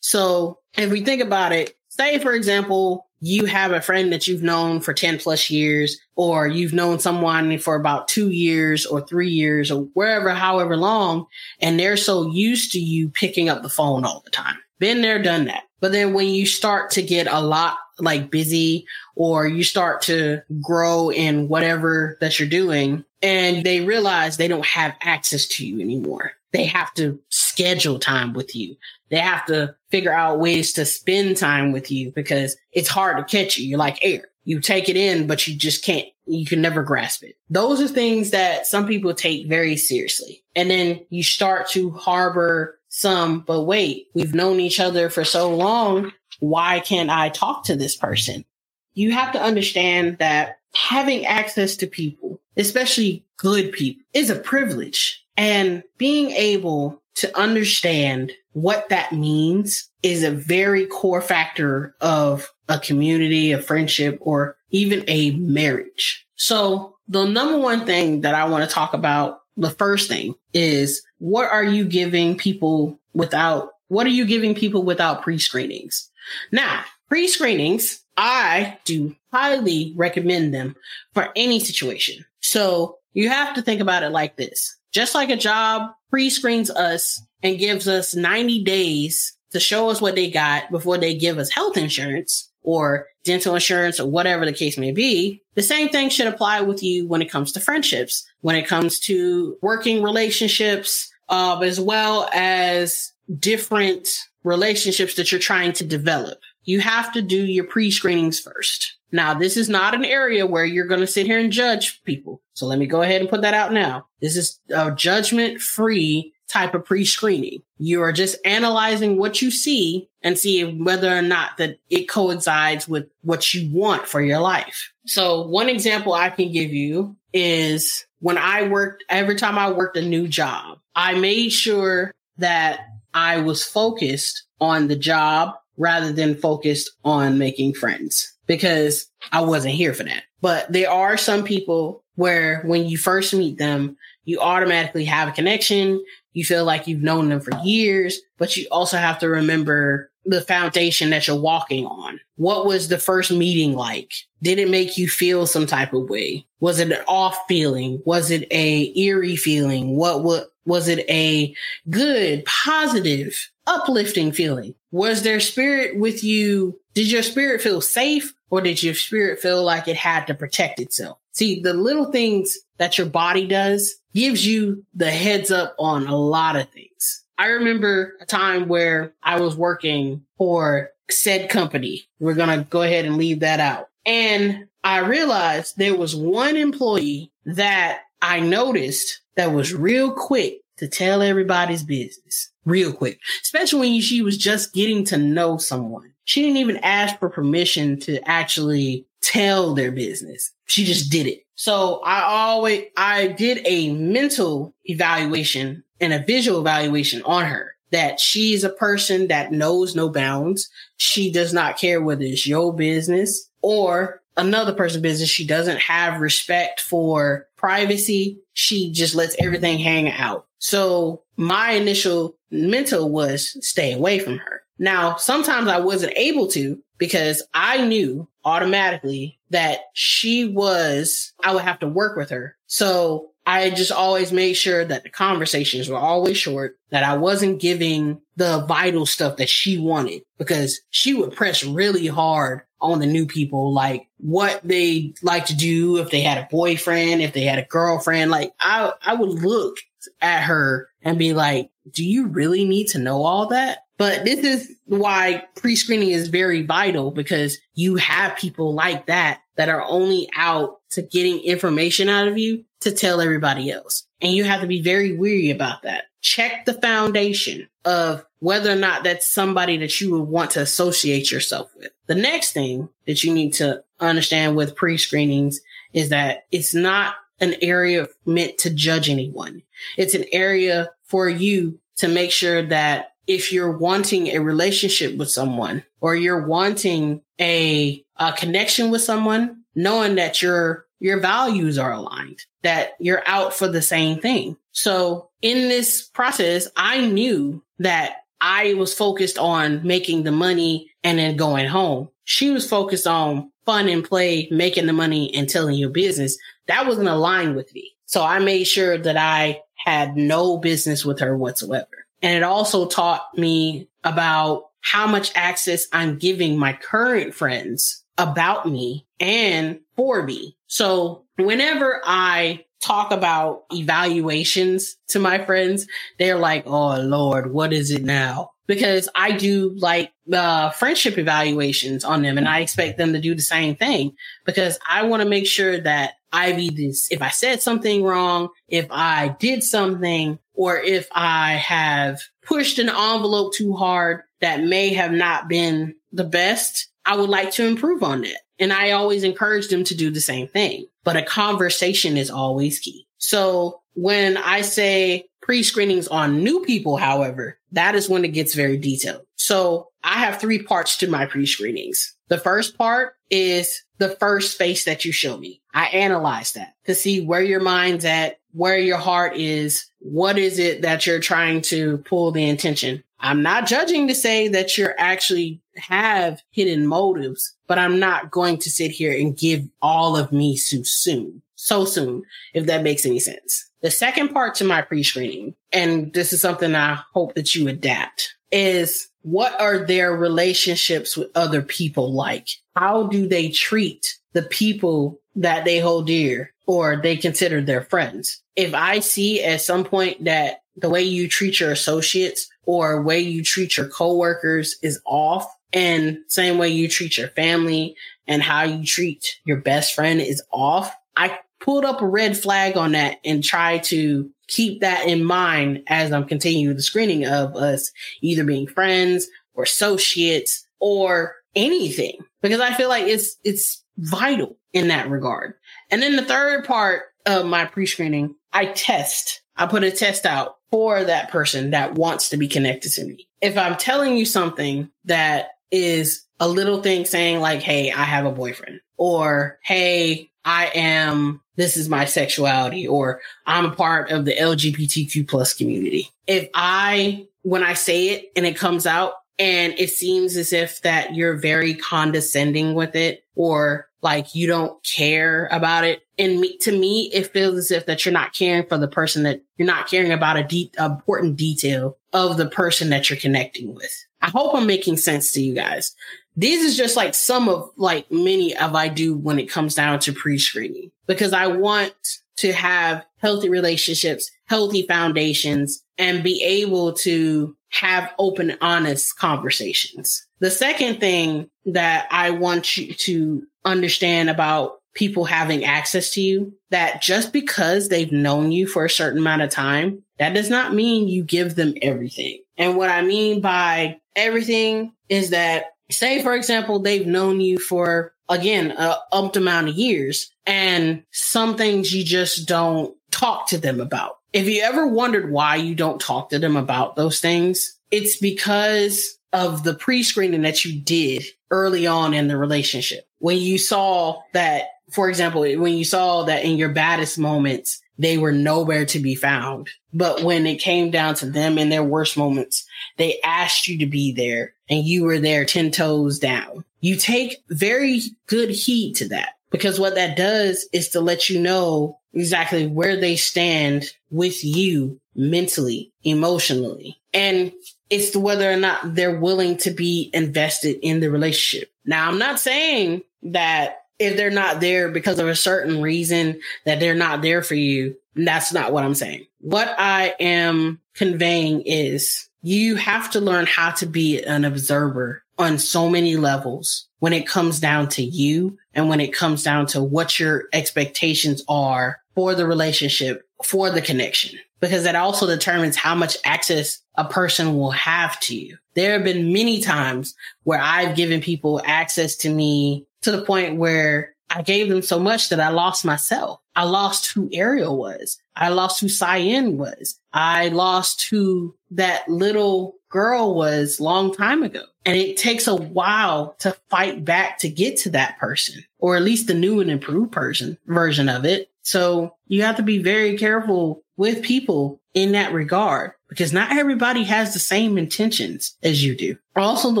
So 0.00 0.58
if 0.76 0.90
we 0.90 1.02
think 1.02 1.22
about 1.22 1.52
it, 1.52 1.74
say, 1.88 2.18
for 2.18 2.34
example, 2.34 3.08
you 3.20 3.46
have 3.46 3.72
a 3.72 3.80
friend 3.80 4.12
that 4.12 4.28
you've 4.28 4.42
known 4.42 4.82
for 4.82 4.92
10 4.92 5.20
plus 5.20 5.48
years, 5.48 5.98
or 6.16 6.46
you've 6.46 6.74
known 6.74 6.98
someone 6.98 7.56
for 7.56 7.76
about 7.76 8.08
two 8.08 8.28
years 8.30 8.84
or 8.84 9.00
three 9.00 9.30
years 9.30 9.70
or 9.70 9.84
wherever, 9.94 10.28
however 10.34 10.76
long, 10.76 11.24
and 11.62 11.80
they're 11.80 11.96
so 11.96 12.30
used 12.30 12.72
to 12.72 12.78
you 12.78 13.08
picking 13.08 13.48
up 13.48 13.62
the 13.62 13.70
phone 13.70 14.04
all 14.04 14.20
the 14.22 14.30
time. 14.30 14.58
Been 14.78 15.02
there, 15.02 15.22
done 15.22 15.46
that. 15.46 15.64
But 15.80 15.92
then 15.92 16.14
when 16.14 16.28
you 16.28 16.46
start 16.46 16.90
to 16.92 17.02
get 17.02 17.26
a 17.26 17.40
lot 17.40 17.76
like 17.98 18.30
busy 18.30 18.86
or 19.14 19.46
you 19.46 19.64
start 19.64 20.02
to 20.02 20.42
grow 20.60 21.10
in 21.10 21.48
whatever 21.48 22.18
that 22.20 22.38
you're 22.38 22.48
doing 22.48 23.04
and 23.22 23.64
they 23.64 23.80
realize 23.80 24.36
they 24.36 24.48
don't 24.48 24.66
have 24.66 24.94
access 25.02 25.46
to 25.46 25.66
you 25.66 25.80
anymore. 25.80 26.32
They 26.52 26.64
have 26.64 26.92
to 26.94 27.20
schedule 27.28 27.98
time 27.98 28.32
with 28.32 28.54
you. 28.54 28.76
They 29.10 29.18
have 29.18 29.44
to 29.46 29.74
figure 29.90 30.12
out 30.12 30.38
ways 30.38 30.72
to 30.74 30.84
spend 30.84 31.36
time 31.36 31.72
with 31.72 31.90
you 31.90 32.12
because 32.12 32.56
it's 32.72 32.88
hard 32.88 33.16
to 33.16 33.24
catch 33.24 33.58
you. 33.58 33.66
You're 33.66 33.78
like 33.78 33.98
air. 34.02 34.24
You 34.44 34.60
take 34.60 34.88
it 34.88 34.96
in, 34.96 35.26
but 35.26 35.46
you 35.46 35.56
just 35.56 35.84
can't, 35.84 36.06
you 36.26 36.46
can 36.46 36.62
never 36.62 36.82
grasp 36.82 37.24
it. 37.24 37.36
Those 37.50 37.80
are 37.80 37.88
things 37.88 38.30
that 38.30 38.66
some 38.66 38.86
people 38.86 39.12
take 39.12 39.48
very 39.48 39.76
seriously. 39.76 40.44
And 40.54 40.70
then 40.70 41.04
you 41.10 41.22
start 41.22 41.68
to 41.70 41.90
harbor 41.90 42.75
some, 42.96 43.40
but 43.40 43.64
wait, 43.64 44.06
we've 44.14 44.34
known 44.34 44.58
each 44.58 44.80
other 44.80 45.10
for 45.10 45.22
so 45.22 45.54
long. 45.54 46.12
Why 46.40 46.80
can't 46.80 47.10
I 47.10 47.28
talk 47.28 47.64
to 47.64 47.76
this 47.76 47.94
person? 47.94 48.46
You 48.94 49.12
have 49.12 49.32
to 49.32 49.42
understand 49.42 50.16
that 50.16 50.56
having 50.74 51.26
access 51.26 51.76
to 51.76 51.86
people, 51.86 52.40
especially 52.56 53.26
good 53.36 53.72
people, 53.72 54.02
is 54.14 54.30
a 54.30 54.36
privilege. 54.38 55.22
And 55.36 55.82
being 55.98 56.30
able 56.30 57.02
to 57.16 57.38
understand 57.38 58.32
what 58.52 58.88
that 58.88 59.12
means 59.12 59.90
is 60.02 60.22
a 60.22 60.30
very 60.30 60.86
core 60.86 61.20
factor 61.20 61.94
of 62.00 62.50
a 62.66 62.78
community, 62.78 63.52
a 63.52 63.60
friendship, 63.60 64.16
or 64.22 64.56
even 64.70 65.04
a 65.06 65.32
marriage. 65.32 66.26
So 66.36 66.96
the 67.08 67.26
number 67.26 67.58
one 67.58 67.84
thing 67.84 68.22
that 68.22 68.34
I 68.34 68.46
want 68.46 68.66
to 68.66 68.74
talk 68.74 68.94
about, 68.94 69.40
the 69.56 69.70
first 69.70 70.08
thing 70.08 70.34
is 70.52 71.02
what 71.18 71.50
are 71.50 71.64
you 71.64 71.84
giving 71.84 72.36
people 72.36 72.98
without, 73.14 73.70
what 73.88 74.06
are 74.06 74.10
you 74.10 74.26
giving 74.26 74.54
people 74.54 74.82
without 74.82 75.22
pre-screenings? 75.22 76.10
Now, 76.52 76.84
pre-screenings, 77.08 78.02
I 78.16 78.78
do 78.84 79.14
highly 79.32 79.92
recommend 79.96 80.54
them 80.54 80.76
for 81.14 81.28
any 81.36 81.60
situation. 81.60 82.24
So 82.40 82.98
you 83.12 83.28
have 83.28 83.54
to 83.54 83.62
think 83.62 83.80
about 83.80 84.02
it 84.02 84.10
like 84.10 84.36
this. 84.36 84.76
Just 84.92 85.14
like 85.14 85.30
a 85.30 85.36
job 85.36 85.90
pre-screens 86.10 86.70
us 86.70 87.22
and 87.42 87.58
gives 87.58 87.86
us 87.88 88.14
90 88.14 88.64
days 88.64 89.36
to 89.52 89.60
show 89.60 89.90
us 89.90 90.00
what 90.00 90.14
they 90.14 90.30
got 90.30 90.70
before 90.70 90.98
they 90.98 91.14
give 91.14 91.38
us 91.38 91.50
health 91.50 91.76
insurance 91.76 92.50
or 92.66 93.06
dental 93.24 93.54
insurance 93.54 93.98
or 93.98 94.10
whatever 94.10 94.44
the 94.44 94.52
case 94.52 94.76
may 94.76 94.92
be. 94.92 95.40
The 95.54 95.62
same 95.62 95.88
thing 95.88 96.10
should 96.10 96.26
apply 96.26 96.60
with 96.60 96.82
you 96.82 97.08
when 97.08 97.22
it 97.22 97.30
comes 97.30 97.52
to 97.52 97.60
friendships, 97.60 98.26
when 98.40 98.56
it 98.56 98.66
comes 98.66 99.00
to 99.00 99.56
working 99.62 100.02
relationships, 100.02 101.08
uh, 101.30 101.58
as 101.60 101.80
well 101.80 102.28
as 102.34 103.12
different 103.38 104.08
relationships 104.44 105.14
that 105.14 105.32
you're 105.32 105.40
trying 105.40 105.72
to 105.72 105.84
develop. 105.84 106.38
You 106.64 106.80
have 106.80 107.12
to 107.12 107.22
do 107.22 107.44
your 107.44 107.64
pre-screenings 107.64 108.40
first. 108.40 108.96
Now, 109.12 109.34
this 109.34 109.56
is 109.56 109.68
not 109.68 109.94
an 109.94 110.04
area 110.04 110.46
where 110.46 110.64
you're 110.64 110.86
going 110.86 111.00
to 111.00 111.06
sit 111.06 111.26
here 111.26 111.38
and 111.38 111.52
judge 111.52 112.02
people. 112.04 112.42
So 112.54 112.66
let 112.66 112.78
me 112.78 112.86
go 112.86 113.02
ahead 113.02 113.20
and 113.20 113.30
put 113.30 113.42
that 113.42 113.54
out 113.54 113.72
now. 113.72 114.06
This 114.20 114.36
is 114.36 114.58
a 114.74 114.90
judgment 114.90 115.60
free 115.60 116.32
type 116.48 116.74
of 116.74 116.84
pre-screening. 116.84 117.62
You 117.78 118.02
are 118.02 118.12
just 118.12 118.38
analyzing 118.44 119.16
what 119.16 119.42
you 119.42 119.50
see 119.50 120.08
and 120.22 120.38
see 120.38 120.64
whether 120.64 121.14
or 121.14 121.22
not 121.22 121.56
that 121.58 121.78
it 121.90 122.08
coincides 122.08 122.88
with 122.88 123.08
what 123.22 123.52
you 123.52 123.72
want 123.72 124.06
for 124.06 124.20
your 124.20 124.40
life. 124.40 124.92
So 125.06 125.46
one 125.46 125.68
example 125.68 126.12
I 126.12 126.30
can 126.30 126.52
give 126.52 126.70
you 126.72 127.16
is 127.32 128.06
when 128.20 128.38
I 128.38 128.68
worked, 128.68 129.04
every 129.08 129.36
time 129.36 129.58
I 129.58 129.70
worked 129.70 129.96
a 129.96 130.02
new 130.02 130.28
job, 130.28 130.78
I 130.94 131.14
made 131.14 131.50
sure 131.50 132.12
that 132.38 132.80
I 133.12 133.40
was 133.40 133.64
focused 133.64 134.44
on 134.60 134.88
the 134.88 134.96
job 134.96 135.54
rather 135.76 136.12
than 136.12 136.34
focused 136.34 136.90
on 137.04 137.38
making 137.38 137.74
friends 137.74 138.36
because 138.46 139.06
I 139.32 139.42
wasn't 139.42 139.74
here 139.74 139.94
for 139.94 140.04
that. 140.04 140.22
But 140.40 140.72
there 140.72 140.90
are 140.90 141.16
some 141.16 141.44
people 141.44 142.04
where 142.16 142.62
when 142.62 142.86
you 142.86 142.98
first 142.98 143.32
meet 143.32 143.58
them, 143.58 143.96
you 144.24 144.40
automatically 144.40 145.04
have 145.04 145.28
a 145.28 145.32
connection. 145.32 146.04
You 146.32 146.44
feel 146.44 146.64
like 146.64 146.86
you've 146.86 147.02
known 147.02 147.28
them 147.28 147.40
for 147.40 147.56
years, 147.64 148.20
but 148.36 148.56
you 148.56 148.66
also 148.70 148.98
have 148.98 149.18
to 149.20 149.28
remember 149.28 150.10
the 150.26 150.40
foundation 150.40 151.10
that 151.10 151.26
you're 151.26 151.40
walking 151.40 151.86
on. 151.86 152.20
What 152.34 152.66
was 152.66 152.88
the 152.88 152.98
first 152.98 153.30
meeting 153.30 153.74
like? 153.74 154.12
Did 154.42 154.58
it 154.58 154.68
make 154.68 154.98
you 154.98 155.08
feel 155.08 155.46
some 155.46 155.66
type 155.66 155.92
of 155.92 156.10
way? 156.10 156.46
Was 156.60 156.80
it 156.80 156.90
an 156.90 157.04
off 157.06 157.38
feeling? 157.48 158.02
Was 158.04 158.30
it 158.30 158.46
a 158.50 158.92
eerie 158.98 159.36
feeling? 159.36 159.96
What, 159.96 160.24
what 160.24 160.48
was 160.66 160.88
it 160.88 161.08
a 161.08 161.54
good, 161.88 162.44
positive, 162.44 163.50
uplifting 163.66 164.32
feeling? 164.32 164.74
Was 164.90 165.22
their 165.22 165.40
spirit 165.40 165.98
with 165.98 166.24
you? 166.24 166.78
Did 166.94 167.10
your 167.10 167.22
spirit 167.22 167.62
feel 167.62 167.80
safe 167.80 168.34
or 168.50 168.60
did 168.60 168.82
your 168.82 168.94
spirit 168.94 169.40
feel 169.40 169.62
like 169.62 169.88
it 169.88 169.96
had 169.96 170.26
to 170.26 170.34
protect 170.34 170.80
itself? 170.80 171.18
See, 171.32 171.60
the 171.60 171.74
little 171.74 172.10
things 172.12 172.56
that 172.78 172.98
your 172.98 173.06
body 173.06 173.46
does 173.46 173.96
gives 174.14 174.46
you 174.46 174.84
the 174.94 175.10
heads 175.10 175.50
up 175.50 175.74
on 175.78 176.06
a 176.06 176.16
lot 176.16 176.56
of 176.56 176.68
things. 176.70 177.24
I 177.38 177.48
remember 177.48 178.14
a 178.20 178.26
time 178.26 178.68
where 178.68 179.12
I 179.22 179.40
was 179.40 179.56
working 179.56 180.22
for 180.38 180.90
said 181.10 181.50
company. 181.50 182.04
We're 182.18 182.34
going 182.34 182.58
to 182.58 182.64
go 182.64 182.82
ahead 182.82 183.04
and 183.04 183.16
leave 183.16 183.40
that 183.40 183.60
out. 183.60 183.88
And 184.06 184.68
I 184.82 185.00
realized 185.00 185.76
there 185.76 185.96
was 185.96 186.16
one 186.16 186.56
employee 186.56 187.32
that 187.44 188.02
I 188.22 188.40
noticed 188.40 189.20
that 189.36 189.52
was 189.52 189.74
real 189.74 190.12
quick 190.12 190.60
to 190.78 190.88
tell 190.88 191.22
everybody's 191.22 191.82
business. 191.82 192.50
Real 192.64 192.92
quick. 192.92 193.20
Especially 193.42 193.90
when 193.90 194.00
she 194.00 194.22
was 194.22 194.36
just 194.36 194.74
getting 194.74 195.04
to 195.04 195.16
know 195.16 195.56
someone. 195.56 196.12
She 196.24 196.42
didn't 196.42 196.56
even 196.56 196.78
ask 196.78 197.18
for 197.18 197.30
permission 197.30 198.00
to 198.00 198.20
actually 198.28 199.06
tell 199.22 199.74
their 199.74 199.92
business. 199.92 200.52
She 200.66 200.84
just 200.84 201.10
did 201.10 201.26
it. 201.26 201.42
So 201.54 202.00
I 202.04 202.22
always, 202.22 202.84
I 202.96 203.28
did 203.28 203.62
a 203.64 203.92
mental 203.92 204.74
evaluation 204.84 205.84
and 206.00 206.12
a 206.12 206.24
visual 206.24 206.60
evaluation 206.60 207.22
on 207.22 207.44
her 207.44 207.76
that 207.92 208.20
she's 208.20 208.64
a 208.64 208.68
person 208.68 209.28
that 209.28 209.52
knows 209.52 209.94
no 209.94 210.08
bounds. 210.08 210.68
She 210.96 211.30
does 211.30 211.52
not 211.52 211.78
care 211.78 212.02
whether 212.02 212.24
it's 212.24 212.46
your 212.46 212.74
business 212.74 213.48
or 213.62 214.22
another 214.36 214.74
person's 214.74 215.02
business. 215.02 215.28
She 215.28 215.46
doesn't 215.46 215.78
have 215.78 216.20
respect 216.20 216.80
for 216.80 217.46
privacy. 217.56 218.40
She 218.52 218.90
just 218.92 219.14
lets 219.14 219.36
everything 219.38 219.78
hang 219.78 220.10
out. 220.10 220.45
So 220.58 221.22
my 221.36 221.72
initial 221.72 222.36
mental 222.50 223.10
was 223.10 223.56
stay 223.66 223.92
away 223.92 224.18
from 224.18 224.38
her. 224.38 224.62
Now, 224.78 225.16
sometimes 225.16 225.68
I 225.68 225.80
wasn't 225.80 226.12
able 226.16 226.48
to 226.48 226.82
because 226.98 227.42
I 227.54 227.86
knew 227.86 228.28
automatically 228.44 229.38
that 229.50 229.80
she 229.94 230.46
was, 230.46 231.32
I 231.42 231.54
would 231.54 231.62
have 231.62 231.78
to 231.80 231.88
work 231.88 232.16
with 232.16 232.30
her. 232.30 232.56
So 232.66 233.30
I 233.46 233.70
just 233.70 233.92
always 233.92 234.32
made 234.32 234.54
sure 234.54 234.84
that 234.84 235.04
the 235.04 235.10
conversations 235.10 235.88
were 235.88 235.96
always 235.96 236.36
short, 236.36 236.76
that 236.90 237.04
I 237.04 237.16
wasn't 237.16 237.60
giving 237.60 238.20
the 238.34 238.64
vital 238.66 239.06
stuff 239.06 239.36
that 239.36 239.48
she 239.48 239.78
wanted 239.78 240.22
because 240.36 240.80
she 240.90 241.14
would 241.14 241.32
press 241.32 241.62
really 241.62 242.08
hard 242.08 242.62
on 242.80 242.98
the 242.98 243.06
new 243.06 243.26
people, 243.26 243.72
like 243.72 244.08
what 244.18 244.60
they 244.62 245.14
like 245.22 245.46
to 245.46 245.56
do, 245.56 245.98
if 245.98 246.10
they 246.10 246.20
had 246.20 246.38
a 246.38 246.48
boyfriend, 246.50 247.22
if 247.22 247.32
they 247.32 247.44
had 247.44 247.58
a 247.58 247.64
girlfriend. 247.64 248.30
Like 248.30 248.52
I, 248.60 248.92
I 249.02 249.14
would 249.14 249.42
look 249.42 249.78
at 250.20 250.44
her 250.44 250.88
and 251.02 251.18
be 251.18 251.32
like, 251.32 251.70
do 251.90 252.04
you 252.04 252.26
really 252.26 252.64
need 252.64 252.88
to 252.88 252.98
know 252.98 253.22
all 253.24 253.48
that? 253.48 253.78
But 253.98 254.24
this 254.24 254.40
is 254.40 254.76
why 254.84 255.44
pre-screening 255.56 256.10
is 256.10 256.28
very 256.28 256.62
vital 256.62 257.10
because 257.10 257.58
you 257.74 257.96
have 257.96 258.36
people 258.36 258.74
like 258.74 259.06
that 259.06 259.40
that 259.56 259.70
are 259.70 259.82
only 259.82 260.28
out 260.36 260.80
to 260.90 261.02
getting 261.02 261.40
information 261.40 262.08
out 262.08 262.28
of 262.28 262.36
you 262.36 262.64
to 262.80 262.92
tell 262.92 263.22
everybody 263.22 263.70
else. 263.70 264.06
And 264.20 264.32
you 264.32 264.44
have 264.44 264.60
to 264.60 264.66
be 264.66 264.82
very 264.82 265.16
weary 265.16 265.50
about 265.50 265.82
that. 265.82 266.04
Check 266.20 266.66
the 266.66 266.74
foundation 266.74 267.68
of 267.84 268.25
whether 268.40 268.70
or 268.70 268.76
not 268.76 269.04
that's 269.04 269.32
somebody 269.32 269.76
that 269.78 270.00
you 270.00 270.10
would 270.12 270.28
want 270.28 270.52
to 270.52 270.60
associate 270.60 271.30
yourself 271.30 271.70
with. 271.76 271.90
The 272.06 272.14
next 272.14 272.52
thing 272.52 272.88
that 273.06 273.24
you 273.24 273.32
need 273.32 273.54
to 273.54 273.82
understand 274.00 274.56
with 274.56 274.76
pre-screenings 274.76 275.60
is 275.92 276.10
that 276.10 276.44
it's 276.50 276.74
not 276.74 277.14
an 277.40 277.54
area 277.62 278.08
meant 278.24 278.58
to 278.58 278.70
judge 278.70 279.08
anyone. 279.08 279.62
It's 279.96 280.14
an 280.14 280.24
area 280.32 280.90
for 281.04 281.28
you 281.28 281.78
to 281.96 282.08
make 282.08 282.30
sure 282.30 282.62
that 282.62 283.12
if 283.26 283.52
you're 283.52 283.76
wanting 283.76 284.28
a 284.28 284.38
relationship 284.38 285.16
with 285.16 285.30
someone 285.30 285.82
or 286.00 286.14
you're 286.14 286.46
wanting 286.46 287.22
a, 287.40 288.04
a 288.16 288.32
connection 288.32 288.90
with 288.90 289.02
someone, 289.02 289.64
knowing 289.74 290.14
that 290.16 290.40
your 290.42 290.86
your 290.98 291.20
values 291.20 291.76
are 291.76 291.92
aligned, 291.92 292.40
that 292.62 292.92
you're 292.98 293.22
out 293.26 293.52
for 293.52 293.68
the 293.68 293.82
same 293.82 294.18
thing. 294.18 294.56
So 294.72 295.28
in 295.42 295.68
this 295.68 296.02
process, 296.02 296.68
I 296.74 297.06
knew 297.06 297.62
that 297.80 298.16
I 298.40 298.74
was 298.74 298.94
focused 298.94 299.38
on 299.38 299.86
making 299.86 300.22
the 300.22 300.32
money 300.32 300.90
and 301.02 301.18
then 301.18 301.36
going 301.36 301.66
home. 301.66 302.08
She 302.24 302.50
was 302.50 302.68
focused 302.68 303.06
on 303.06 303.50
fun 303.64 303.88
and 303.88 304.04
play, 304.04 304.48
making 304.50 304.86
the 304.86 304.92
money 304.92 305.34
and 305.34 305.48
telling 305.48 305.76
your 305.76 305.90
business. 305.90 306.38
That 306.66 306.86
wasn't 306.86 307.08
aligned 307.08 307.56
with 307.56 307.72
me. 307.74 307.92
So 308.06 308.22
I 308.22 308.38
made 308.38 308.64
sure 308.64 308.98
that 308.98 309.16
I 309.16 309.62
had 309.74 310.16
no 310.16 310.58
business 310.58 311.04
with 311.04 311.20
her 311.20 311.36
whatsoever. 311.36 312.06
And 312.22 312.36
it 312.36 312.42
also 312.42 312.86
taught 312.86 313.36
me 313.36 313.88
about 314.04 314.66
how 314.80 315.06
much 315.06 315.32
access 315.34 315.86
I'm 315.92 316.18
giving 316.18 316.58
my 316.58 316.72
current 316.72 317.34
friends 317.34 318.04
about 318.18 318.68
me 318.68 319.06
and 319.20 319.80
for 319.96 320.22
me. 320.22 320.56
So 320.66 321.24
whenever 321.36 322.00
I 322.04 322.64
talk 322.80 323.10
about 323.10 323.64
evaluations 323.72 324.96
to 325.08 325.18
my 325.18 325.44
friends, 325.44 325.86
they're 326.18 326.38
like, 326.38 326.66
Oh 326.66 327.00
Lord, 327.00 327.52
what 327.52 327.72
is 327.72 327.90
it 327.90 328.02
now? 328.02 328.50
Because 328.66 329.08
I 329.14 329.32
do 329.32 329.72
like 329.76 330.12
uh, 330.32 330.70
friendship 330.70 331.18
evaluations 331.18 332.04
on 332.04 332.22
them 332.22 332.36
and 332.36 332.48
I 332.48 332.60
expect 332.60 332.98
them 332.98 333.12
to 333.12 333.20
do 333.20 333.34
the 333.34 333.42
same 333.42 333.76
thing 333.76 334.16
because 334.44 334.78
I 334.88 335.04
want 335.04 335.22
to 335.22 335.28
make 335.28 335.46
sure 335.46 335.78
that 335.80 336.14
I've 336.32 336.58
either, 336.58 336.92
if 337.10 337.22
I 337.22 337.30
said 337.30 337.62
something 337.62 338.02
wrong, 338.02 338.48
if 338.68 338.88
I 338.90 339.36
did 339.38 339.62
something, 339.62 340.38
or 340.56 340.78
if 340.78 341.08
I 341.12 341.52
have 341.52 342.20
pushed 342.42 342.78
an 342.78 342.88
envelope 342.88 343.54
too 343.54 343.74
hard 343.74 344.22
that 344.40 344.62
may 344.62 344.94
have 344.94 345.12
not 345.12 345.48
been 345.48 345.94
the 346.12 346.24
best, 346.24 346.88
I 347.06 347.16
would 347.16 347.30
like 347.30 347.52
to 347.52 347.66
improve 347.66 348.02
on 348.02 348.22
that. 348.22 348.40
And 348.58 348.72
I 348.72 348.92
always 348.92 349.22
encourage 349.22 349.68
them 349.68 349.84
to 349.84 349.94
do 349.94 350.10
the 350.10 350.20
same 350.20 350.48
thing, 350.48 350.86
but 351.04 351.16
a 351.16 351.22
conversation 351.22 352.16
is 352.16 352.30
always 352.30 352.78
key. 352.78 353.06
So 353.18 353.80
when 353.94 354.36
I 354.36 354.62
say 354.62 355.26
pre-screenings 355.42 356.08
on 356.08 356.42
new 356.42 356.64
people, 356.64 356.96
however, 356.96 357.58
that 357.72 357.94
is 357.94 358.08
when 358.08 358.24
it 358.24 358.28
gets 358.28 358.54
very 358.54 358.78
detailed. 358.78 359.22
So 359.36 359.88
I 360.02 360.18
have 360.18 360.40
three 360.40 360.62
parts 360.62 360.96
to 360.98 361.08
my 361.08 361.26
pre-screenings. 361.26 362.14
The 362.28 362.38
first 362.38 362.76
part 362.76 363.14
is 363.30 363.84
the 363.98 364.08
first 364.08 364.58
face 364.58 364.84
that 364.84 365.04
you 365.04 365.12
show 365.12 365.36
me. 365.36 365.62
I 365.72 365.86
analyze 365.86 366.52
that 366.52 366.74
to 366.86 366.94
see 366.94 367.20
where 367.20 367.42
your 367.42 367.60
mind's 367.60 368.04
at, 368.04 368.38
where 368.52 368.78
your 368.78 368.98
heart 368.98 369.36
is, 369.36 369.86
what 369.98 370.38
is 370.38 370.58
it 370.58 370.82
that 370.82 371.06
you're 371.06 371.20
trying 371.20 371.60
to 371.62 371.98
pull 371.98 372.32
the 372.32 372.48
intention. 372.48 373.04
I'm 373.20 373.42
not 373.42 373.66
judging 373.66 374.08
to 374.08 374.14
say 374.14 374.48
that 374.48 374.76
you're 374.76 374.94
actually 374.98 375.60
have 375.76 376.42
hidden 376.50 376.86
motives, 376.86 377.56
but 377.66 377.78
I'm 377.78 377.98
not 377.98 378.30
going 378.30 378.58
to 378.58 378.70
sit 378.70 378.90
here 378.90 379.12
and 379.12 379.36
give 379.36 379.66
all 379.82 380.16
of 380.16 380.32
me 380.32 380.56
so 380.56 380.78
soon, 380.82 381.42
so 381.54 381.84
soon, 381.84 382.22
if 382.54 382.66
that 382.66 382.82
makes 382.82 383.06
any 383.06 383.18
sense. 383.18 383.70
The 383.82 383.90
second 383.90 384.28
part 384.28 384.54
to 384.56 384.64
my 384.64 384.82
pre-screening, 384.82 385.54
and 385.72 386.12
this 386.12 386.32
is 386.32 386.40
something 386.40 386.74
I 386.74 387.00
hope 387.12 387.34
that 387.34 387.54
you 387.54 387.68
adapt, 387.68 388.34
is 388.50 389.08
what 389.22 389.60
are 389.60 389.78
their 389.78 390.12
relationships 390.12 391.16
with 391.16 391.30
other 391.34 391.62
people 391.62 392.12
like? 392.12 392.48
How 392.76 393.08
do 393.08 393.26
they 393.26 393.48
treat 393.48 394.18
the 394.32 394.42
people 394.42 395.20
that 395.34 395.64
they 395.64 395.78
hold 395.78 396.06
dear 396.06 396.52
or 396.66 396.96
they 396.96 397.16
consider 397.16 397.60
their 397.60 397.82
friends? 397.82 398.42
If 398.54 398.72
I 398.72 399.00
see 399.00 399.42
at 399.42 399.60
some 399.60 399.84
point 399.84 400.24
that 400.24 400.62
the 400.76 400.90
way 400.90 401.02
you 401.02 401.28
treat 401.28 401.58
your 401.58 401.72
associates 401.72 402.48
or 402.66 403.02
way 403.02 403.20
you 403.20 403.42
treat 403.42 403.76
your 403.76 403.88
coworkers 403.88 404.76
is 404.82 405.00
off 405.06 405.50
and 405.72 406.18
same 406.28 406.58
way 406.58 406.68
you 406.68 406.88
treat 406.88 407.16
your 407.16 407.28
family 407.28 407.96
and 408.26 408.42
how 408.42 408.62
you 408.62 408.84
treat 408.84 409.38
your 409.44 409.58
best 409.58 409.94
friend 409.94 410.20
is 410.20 410.42
off. 410.52 410.94
I 411.16 411.38
pulled 411.60 411.84
up 411.84 412.02
a 412.02 412.06
red 412.06 412.36
flag 412.36 412.76
on 412.76 412.92
that 412.92 413.18
and 413.24 413.42
try 413.42 413.78
to 413.78 414.30
keep 414.48 414.80
that 414.80 415.06
in 415.06 415.24
mind 415.24 415.82
as 415.88 416.12
I'm 416.12 416.26
continuing 416.26 416.76
the 416.76 416.82
screening 416.82 417.24
of 417.24 417.56
us 417.56 417.90
either 418.20 418.44
being 418.44 418.66
friends 418.66 419.28
or 419.54 419.64
associates 419.64 420.66
or 420.78 421.34
anything 421.54 422.18
because 422.42 422.60
I 422.60 422.74
feel 422.74 422.88
like 422.88 423.04
it's, 423.04 423.36
it's 423.42 423.82
vital 423.98 424.56
in 424.72 424.88
that 424.88 425.08
regard. 425.08 425.54
And 425.90 426.02
then 426.02 426.16
the 426.16 426.24
third 426.24 426.64
part 426.64 427.04
of 427.24 427.46
my 427.46 427.64
pre-screening, 427.64 428.34
I 428.52 428.66
test. 428.66 429.40
I 429.56 429.66
put 429.66 429.84
a 429.84 429.90
test 429.90 430.26
out 430.26 430.56
for 430.70 431.04
that 431.04 431.30
person 431.30 431.70
that 431.70 431.94
wants 431.94 432.28
to 432.30 432.36
be 432.36 432.48
connected 432.48 432.92
to 432.92 433.04
me. 433.04 433.28
If 433.40 433.56
I'm 433.56 433.76
telling 433.76 434.16
you 434.16 434.24
something 434.24 434.90
that 435.04 435.50
is 435.70 436.24
a 436.40 436.48
little 436.48 436.82
thing 436.82 437.04
saying 437.04 437.40
like, 437.40 437.60
Hey, 437.60 437.90
I 437.90 438.04
have 438.04 438.26
a 438.26 438.32
boyfriend 438.32 438.80
or 438.96 439.58
Hey, 439.62 440.30
I 440.44 440.70
am, 440.74 441.40
this 441.56 441.76
is 441.76 441.88
my 441.88 442.04
sexuality 442.04 442.86
or 442.86 443.20
I'm 443.46 443.64
a 443.64 443.74
part 443.74 444.10
of 444.10 444.24
the 444.24 444.34
LGBTQ 444.34 445.26
plus 445.28 445.54
community. 445.54 446.10
If 446.26 446.48
I, 446.54 447.26
when 447.42 447.62
I 447.62 447.74
say 447.74 448.10
it 448.10 448.32
and 448.36 448.46
it 448.46 448.56
comes 448.56 448.86
out 448.86 449.14
and 449.38 449.74
it 449.78 449.90
seems 449.90 450.36
as 450.36 450.52
if 450.52 450.80
that 450.82 451.14
you're 451.14 451.36
very 451.36 451.74
condescending 451.74 452.74
with 452.74 452.94
it 452.94 453.24
or 453.34 453.85
like 454.02 454.34
you 454.34 454.46
don't 454.46 454.82
care 454.84 455.48
about 455.50 455.84
it. 455.84 456.02
And 456.18 456.40
me, 456.40 456.56
to 456.58 456.72
me, 456.72 457.10
it 457.12 457.32
feels 457.32 457.56
as 457.56 457.70
if 457.70 457.86
that 457.86 458.04
you're 458.04 458.12
not 458.12 458.32
caring 458.32 458.66
for 458.66 458.78
the 458.78 458.88
person 458.88 459.24
that 459.24 459.42
you're 459.56 459.66
not 459.66 459.88
caring 459.88 460.12
about 460.12 460.36
a 460.36 460.44
deep, 460.44 460.74
important 460.78 461.36
detail 461.36 461.96
of 462.12 462.36
the 462.36 462.48
person 462.48 462.90
that 462.90 463.08
you're 463.08 463.18
connecting 463.18 463.74
with. 463.74 463.92
I 464.22 464.28
hope 464.28 464.54
I'm 464.54 464.66
making 464.66 464.96
sense 464.96 465.32
to 465.32 465.42
you 465.42 465.54
guys. 465.54 465.94
This 466.36 466.62
is 466.62 466.76
just 466.76 466.96
like 466.96 467.14
some 467.14 467.48
of 467.48 467.70
like 467.76 468.10
many 468.10 468.56
of 468.56 468.74
I 468.74 468.88
do 468.88 469.16
when 469.16 469.38
it 469.38 469.50
comes 469.50 469.74
down 469.74 469.98
to 470.00 470.12
pre-screening 470.12 470.90
because 471.06 471.32
I 471.32 471.46
want 471.46 471.94
to 472.38 472.52
have 472.52 473.04
healthy 473.18 473.48
relationships, 473.48 474.30
healthy 474.46 474.86
foundations 474.86 475.82
and 475.98 476.22
be 476.22 476.42
able 476.42 476.92
to 476.92 477.56
have 477.70 478.12
open, 478.18 478.56
honest 478.60 479.18
conversations. 479.18 480.26
The 480.40 480.50
second 480.50 481.00
thing 481.00 481.48
that 481.66 482.06
I 482.10 482.30
want 482.30 482.76
you 482.76 482.94
to 482.94 483.42
understand 483.66 484.30
about 484.30 484.78
people 484.94 485.24
having 485.24 485.64
access 485.64 486.12
to 486.12 486.22
you 486.22 486.54
that 486.70 487.02
just 487.02 487.32
because 487.32 487.88
they've 487.88 488.12
known 488.12 488.50
you 488.50 488.66
for 488.66 488.84
a 488.84 488.90
certain 488.90 489.18
amount 489.18 489.42
of 489.42 489.50
time, 489.50 490.02
that 490.18 490.32
does 490.32 490.48
not 490.48 490.74
mean 490.74 491.08
you 491.08 491.22
give 491.22 491.54
them 491.54 491.74
everything. 491.82 492.40
And 492.56 492.76
what 492.76 492.88
I 492.88 493.02
mean 493.02 493.42
by 493.42 494.00
everything 494.14 494.92
is 495.10 495.30
that 495.30 495.66
say, 495.90 496.22
for 496.22 496.34
example, 496.34 496.78
they've 496.78 497.06
known 497.06 497.40
you 497.40 497.58
for 497.58 498.14
again, 498.28 498.72
a 498.72 498.96
umped 499.12 499.36
amount 499.36 499.68
of 499.68 499.76
years 499.76 500.30
and 500.46 501.02
some 501.12 501.56
things 501.56 501.94
you 501.94 502.04
just 502.04 502.46
don't 502.46 502.96
talk 503.10 503.48
to 503.48 503.58
them 503.58 503.80
about. 503.80 504.16
If 504.32 504.48
you 504.48 504.62
ever 504.62 504.86
wondered 504.86 505.30
why 505.30 505.56
you 505.56 505.74
don't 505.74 506.00
talk 506.00 506.30
to 506.30 506.38
them 506.38 506.56
about 506.56 506.96
those 506.96 507.20
things, 507.20 507.78
it's 507.90 508.16
because 508.16 509.18
of 509.32 509.62
the 509.62 509.74
pre-screening 509.74 510.42
that 510.42 510.64
you 510.64 510.80
did 510.80 511.24
early 511.50 511.86
on 511.86 512.14
in 512.14 512.28
the 512.28 512.36
relationship. 512.36 513.05
When 513.18 513.38
you 513.38 513.58
saw 513.58 514.22
that, 514.32 514.64
for 514.90 515.08
example, 515.08 515.42
when 515.42 515.74
you 515.74 515.84
saw 515.84 516.24
that 516.24 516.44
in 516.44 516.56
your 516.56 516.68
baddest 516.68 517.18
moments, 517.18 517.80
they 517.98 518.18
were 518.18 518.32
nowhere 518.32 518.84
to 518.86 518.98
be 518.98 519.14
found. 519.14 519.70
But 519.92 520.22
when 520.22 520.46
it 520.46 520.56
came 520.56 520.90
down 520.90 521.14
to 521.16 521.30
them 521.30 521.58
in 521.58 521.70
their 521.70 521.84
worst 521.84 522.16
moments, 522.16 522.66
they 522.98 523.20
asked 523.22 523.68
you 523.68 523.78
to 523.78 523.86
be 523.86 524.12
there 524.12 524.52
and 524.68 524.84
you 524.84 525.04
were 525.04 525.18
there 525.18 525.44
10 525.44 525.70
toes 525.70 526.18
down. 526.18 526.64
You 526.80 526.96
take 526.96 527.42
very 527.48 528.02
good 528.26 528.50
heed 528.50 528.94
to 528.96 529.08
that 529.08 529.30
because 529.50 529.80
what 529.80 529.94
that 529.94 530.16
does 530.16 530.68
is 530.72 530.90
to 530.90 531.00
let 531.00 531.30
you 531.30 531.40
know 531.40 531.98
exactly 532.12 532.66
where 532.66 532.96
they 532.96 533.16
stand 533.16 533.86
with 534.10 534.44
you 534.44 535.00
mentally, 535.14 535.92
emotionally. 536.04 536.98
And 537.14 537.52
it's 537.88 538.16
whether 538.16 538.50
or 538.50 538.56
not 538.56 538.94
they're 538.94 539.18
willing 539.18 539.56
to 539.58 539.70
be 539.70 540.10
invested 540.12 540.78
in 540.82 541.00
the 541.00 541.10
relationship. 541.10 541.70
Now, 541.86 542.08
I'm 542.08 542.18
not 542.18 542.40
saying 542.40 543.02
that 543.22 543.82
if 543.98 544.16
they're 544.16 544.30
not 544.30 544.60
there 544.60 544.90
because 544.90 545.18
of 545.18 545.28
a 545.28 545.34
certain 545.34 545.80
reason 545.80 546.40
that 546.64 546.80
they're 546.80 546.94
not 546.94 547.22
there 547.22 547.42
for 547.42 547.54
you. 547.54 547.96
That's 548.14 548.52
not 548.52 548.72
what 548.72 548.84
I'm 548.84 548.94
saying. 548.94 549.26
What 549.40 549.74
I 549.78 550.14
am 550.20 550.80
conveying 550.94 551.62
is 551.62 552.28
you 552.42 552.76
have 552.76 553.10
to 553.12 553.20
learn 553.20 553.46
how 553.46 553.70
to 553.72 553.86
be 553.86 554.22
an 554.22 554.44
observer 554.44 555.22
on 555.38 555.58
so 555.58 555.88
many 555.88 556.16
levels 556.16 556.88
when 556.98 557.12
it 557.12 557.26
comes 557.26 557.60
down 557.60 557.88
to 557.90 558.02
you 558.02 558.58
and 558.72 558.88
when 558.88 559.00
it 559.00 559.12
comes 559.12 559.42
down 559.42 559.66
to 559.66 559.82
what 559.82 560.18
your 560.18 560.44
expectations 560.52 561.42
are 561.48 562.00
for 562.14 562.34
the 562.34 562.46
relationship, 562.46 563.28
for 563.44 563.70
the 563.70 563.82
connection, 563.82 564.38
because 564.60 564.84
that 564.84 564.96
also 564.96 565.26
determines 565.26 565.76
how 565.76 565.94
much 565.94 566.16
access 566.24 566.80
a 566.96 567.04
person 567.04 567.56
will 567.56 567.72
have 567.72 568.18
to 568.20 568.36
you. 568.36 568.56
There 568.74 568.92
have 568.92 569.04
been 569.04 569.32
many 569.32 569.60
times 569.60 570.14
where 570.44 570.60
I've 570.60 570.96
given 570.96 571.20
people 571.20 571.60
access 571.64 572.16
to 572.16 572.30
me 572.30 572.86
to 573.02 573.12
the 573.12 573.22
point 573.22 573.56
where 573.56 574.14
I 574.30 574.42
gave 574.42 574.68
them 574.68 574.82
so 574.82 574.98
much 574.98 575.28
that 575.28 575.40
I 575.40 575.50
lost 575.50 575.84
myself. 575.84 576.40
I 576.54 576.64
lost 576.64 577.12
who 577.12 577.28
Ariel 577.32 577.76
was. 577.76 578.18
I 578.34 578.48
lost 578.48 578.80
who 578.80 578.88
Cyan 578.88 579.56
was. 579.56 579.98
I 580.12 580.48
lost 580.48 581.08
who 581.10 581.54
that 581.70 582.08
little 582.08 582.74
girl 582.88 583.34
was 583.34 583.80
long 583.80 584.14
time 584.14 584.42
ago. 584.42 584.62
And 584.84 584.96
it 584.96 585.16
takes 585.16 585.46
a 585.46 585.54
while 585.54 586.34
to 586.40 586.56
fight 586.70 587.04
back 587.04 587.38
to 587.40 587.48
get 587.48 587.78
to 587.80 587.90
that 587.90 588.18
person, 588.18 588.64
or 588.78 588.96
at 588.96 589.02
least 589.02 589.26
the 589.26 589.34
new 589.34 589.60
and 589.60 589.70
improved 589.70 590.12
person 590.12 590.58
version 590.66 591.08
of 591.08 591.24
it. 591.24 591.50
So 591.62 592.14
you 592.26 592.42
have 592.42 592.56
to 592.56 592.62
be 592.62 592.78
very 592.78 593.18
careful 593.18 593.82
with 593.96 594.22
people 594.22 594.80
in 594.94 595.12
that 595.12 595.32
regard 595.32 595.92
because 596.08 596.32
not 596.32 596.56
everybody 596.56 597.04
has 597.04 597.32
the 597.32 597.38
same 597.38 597.76
intentions 597.76 598.56
as 598.62 598.84
you 598.84 598.96
do. 598.96 599.16
Also, 599.34 599.72
the 599.72 599.80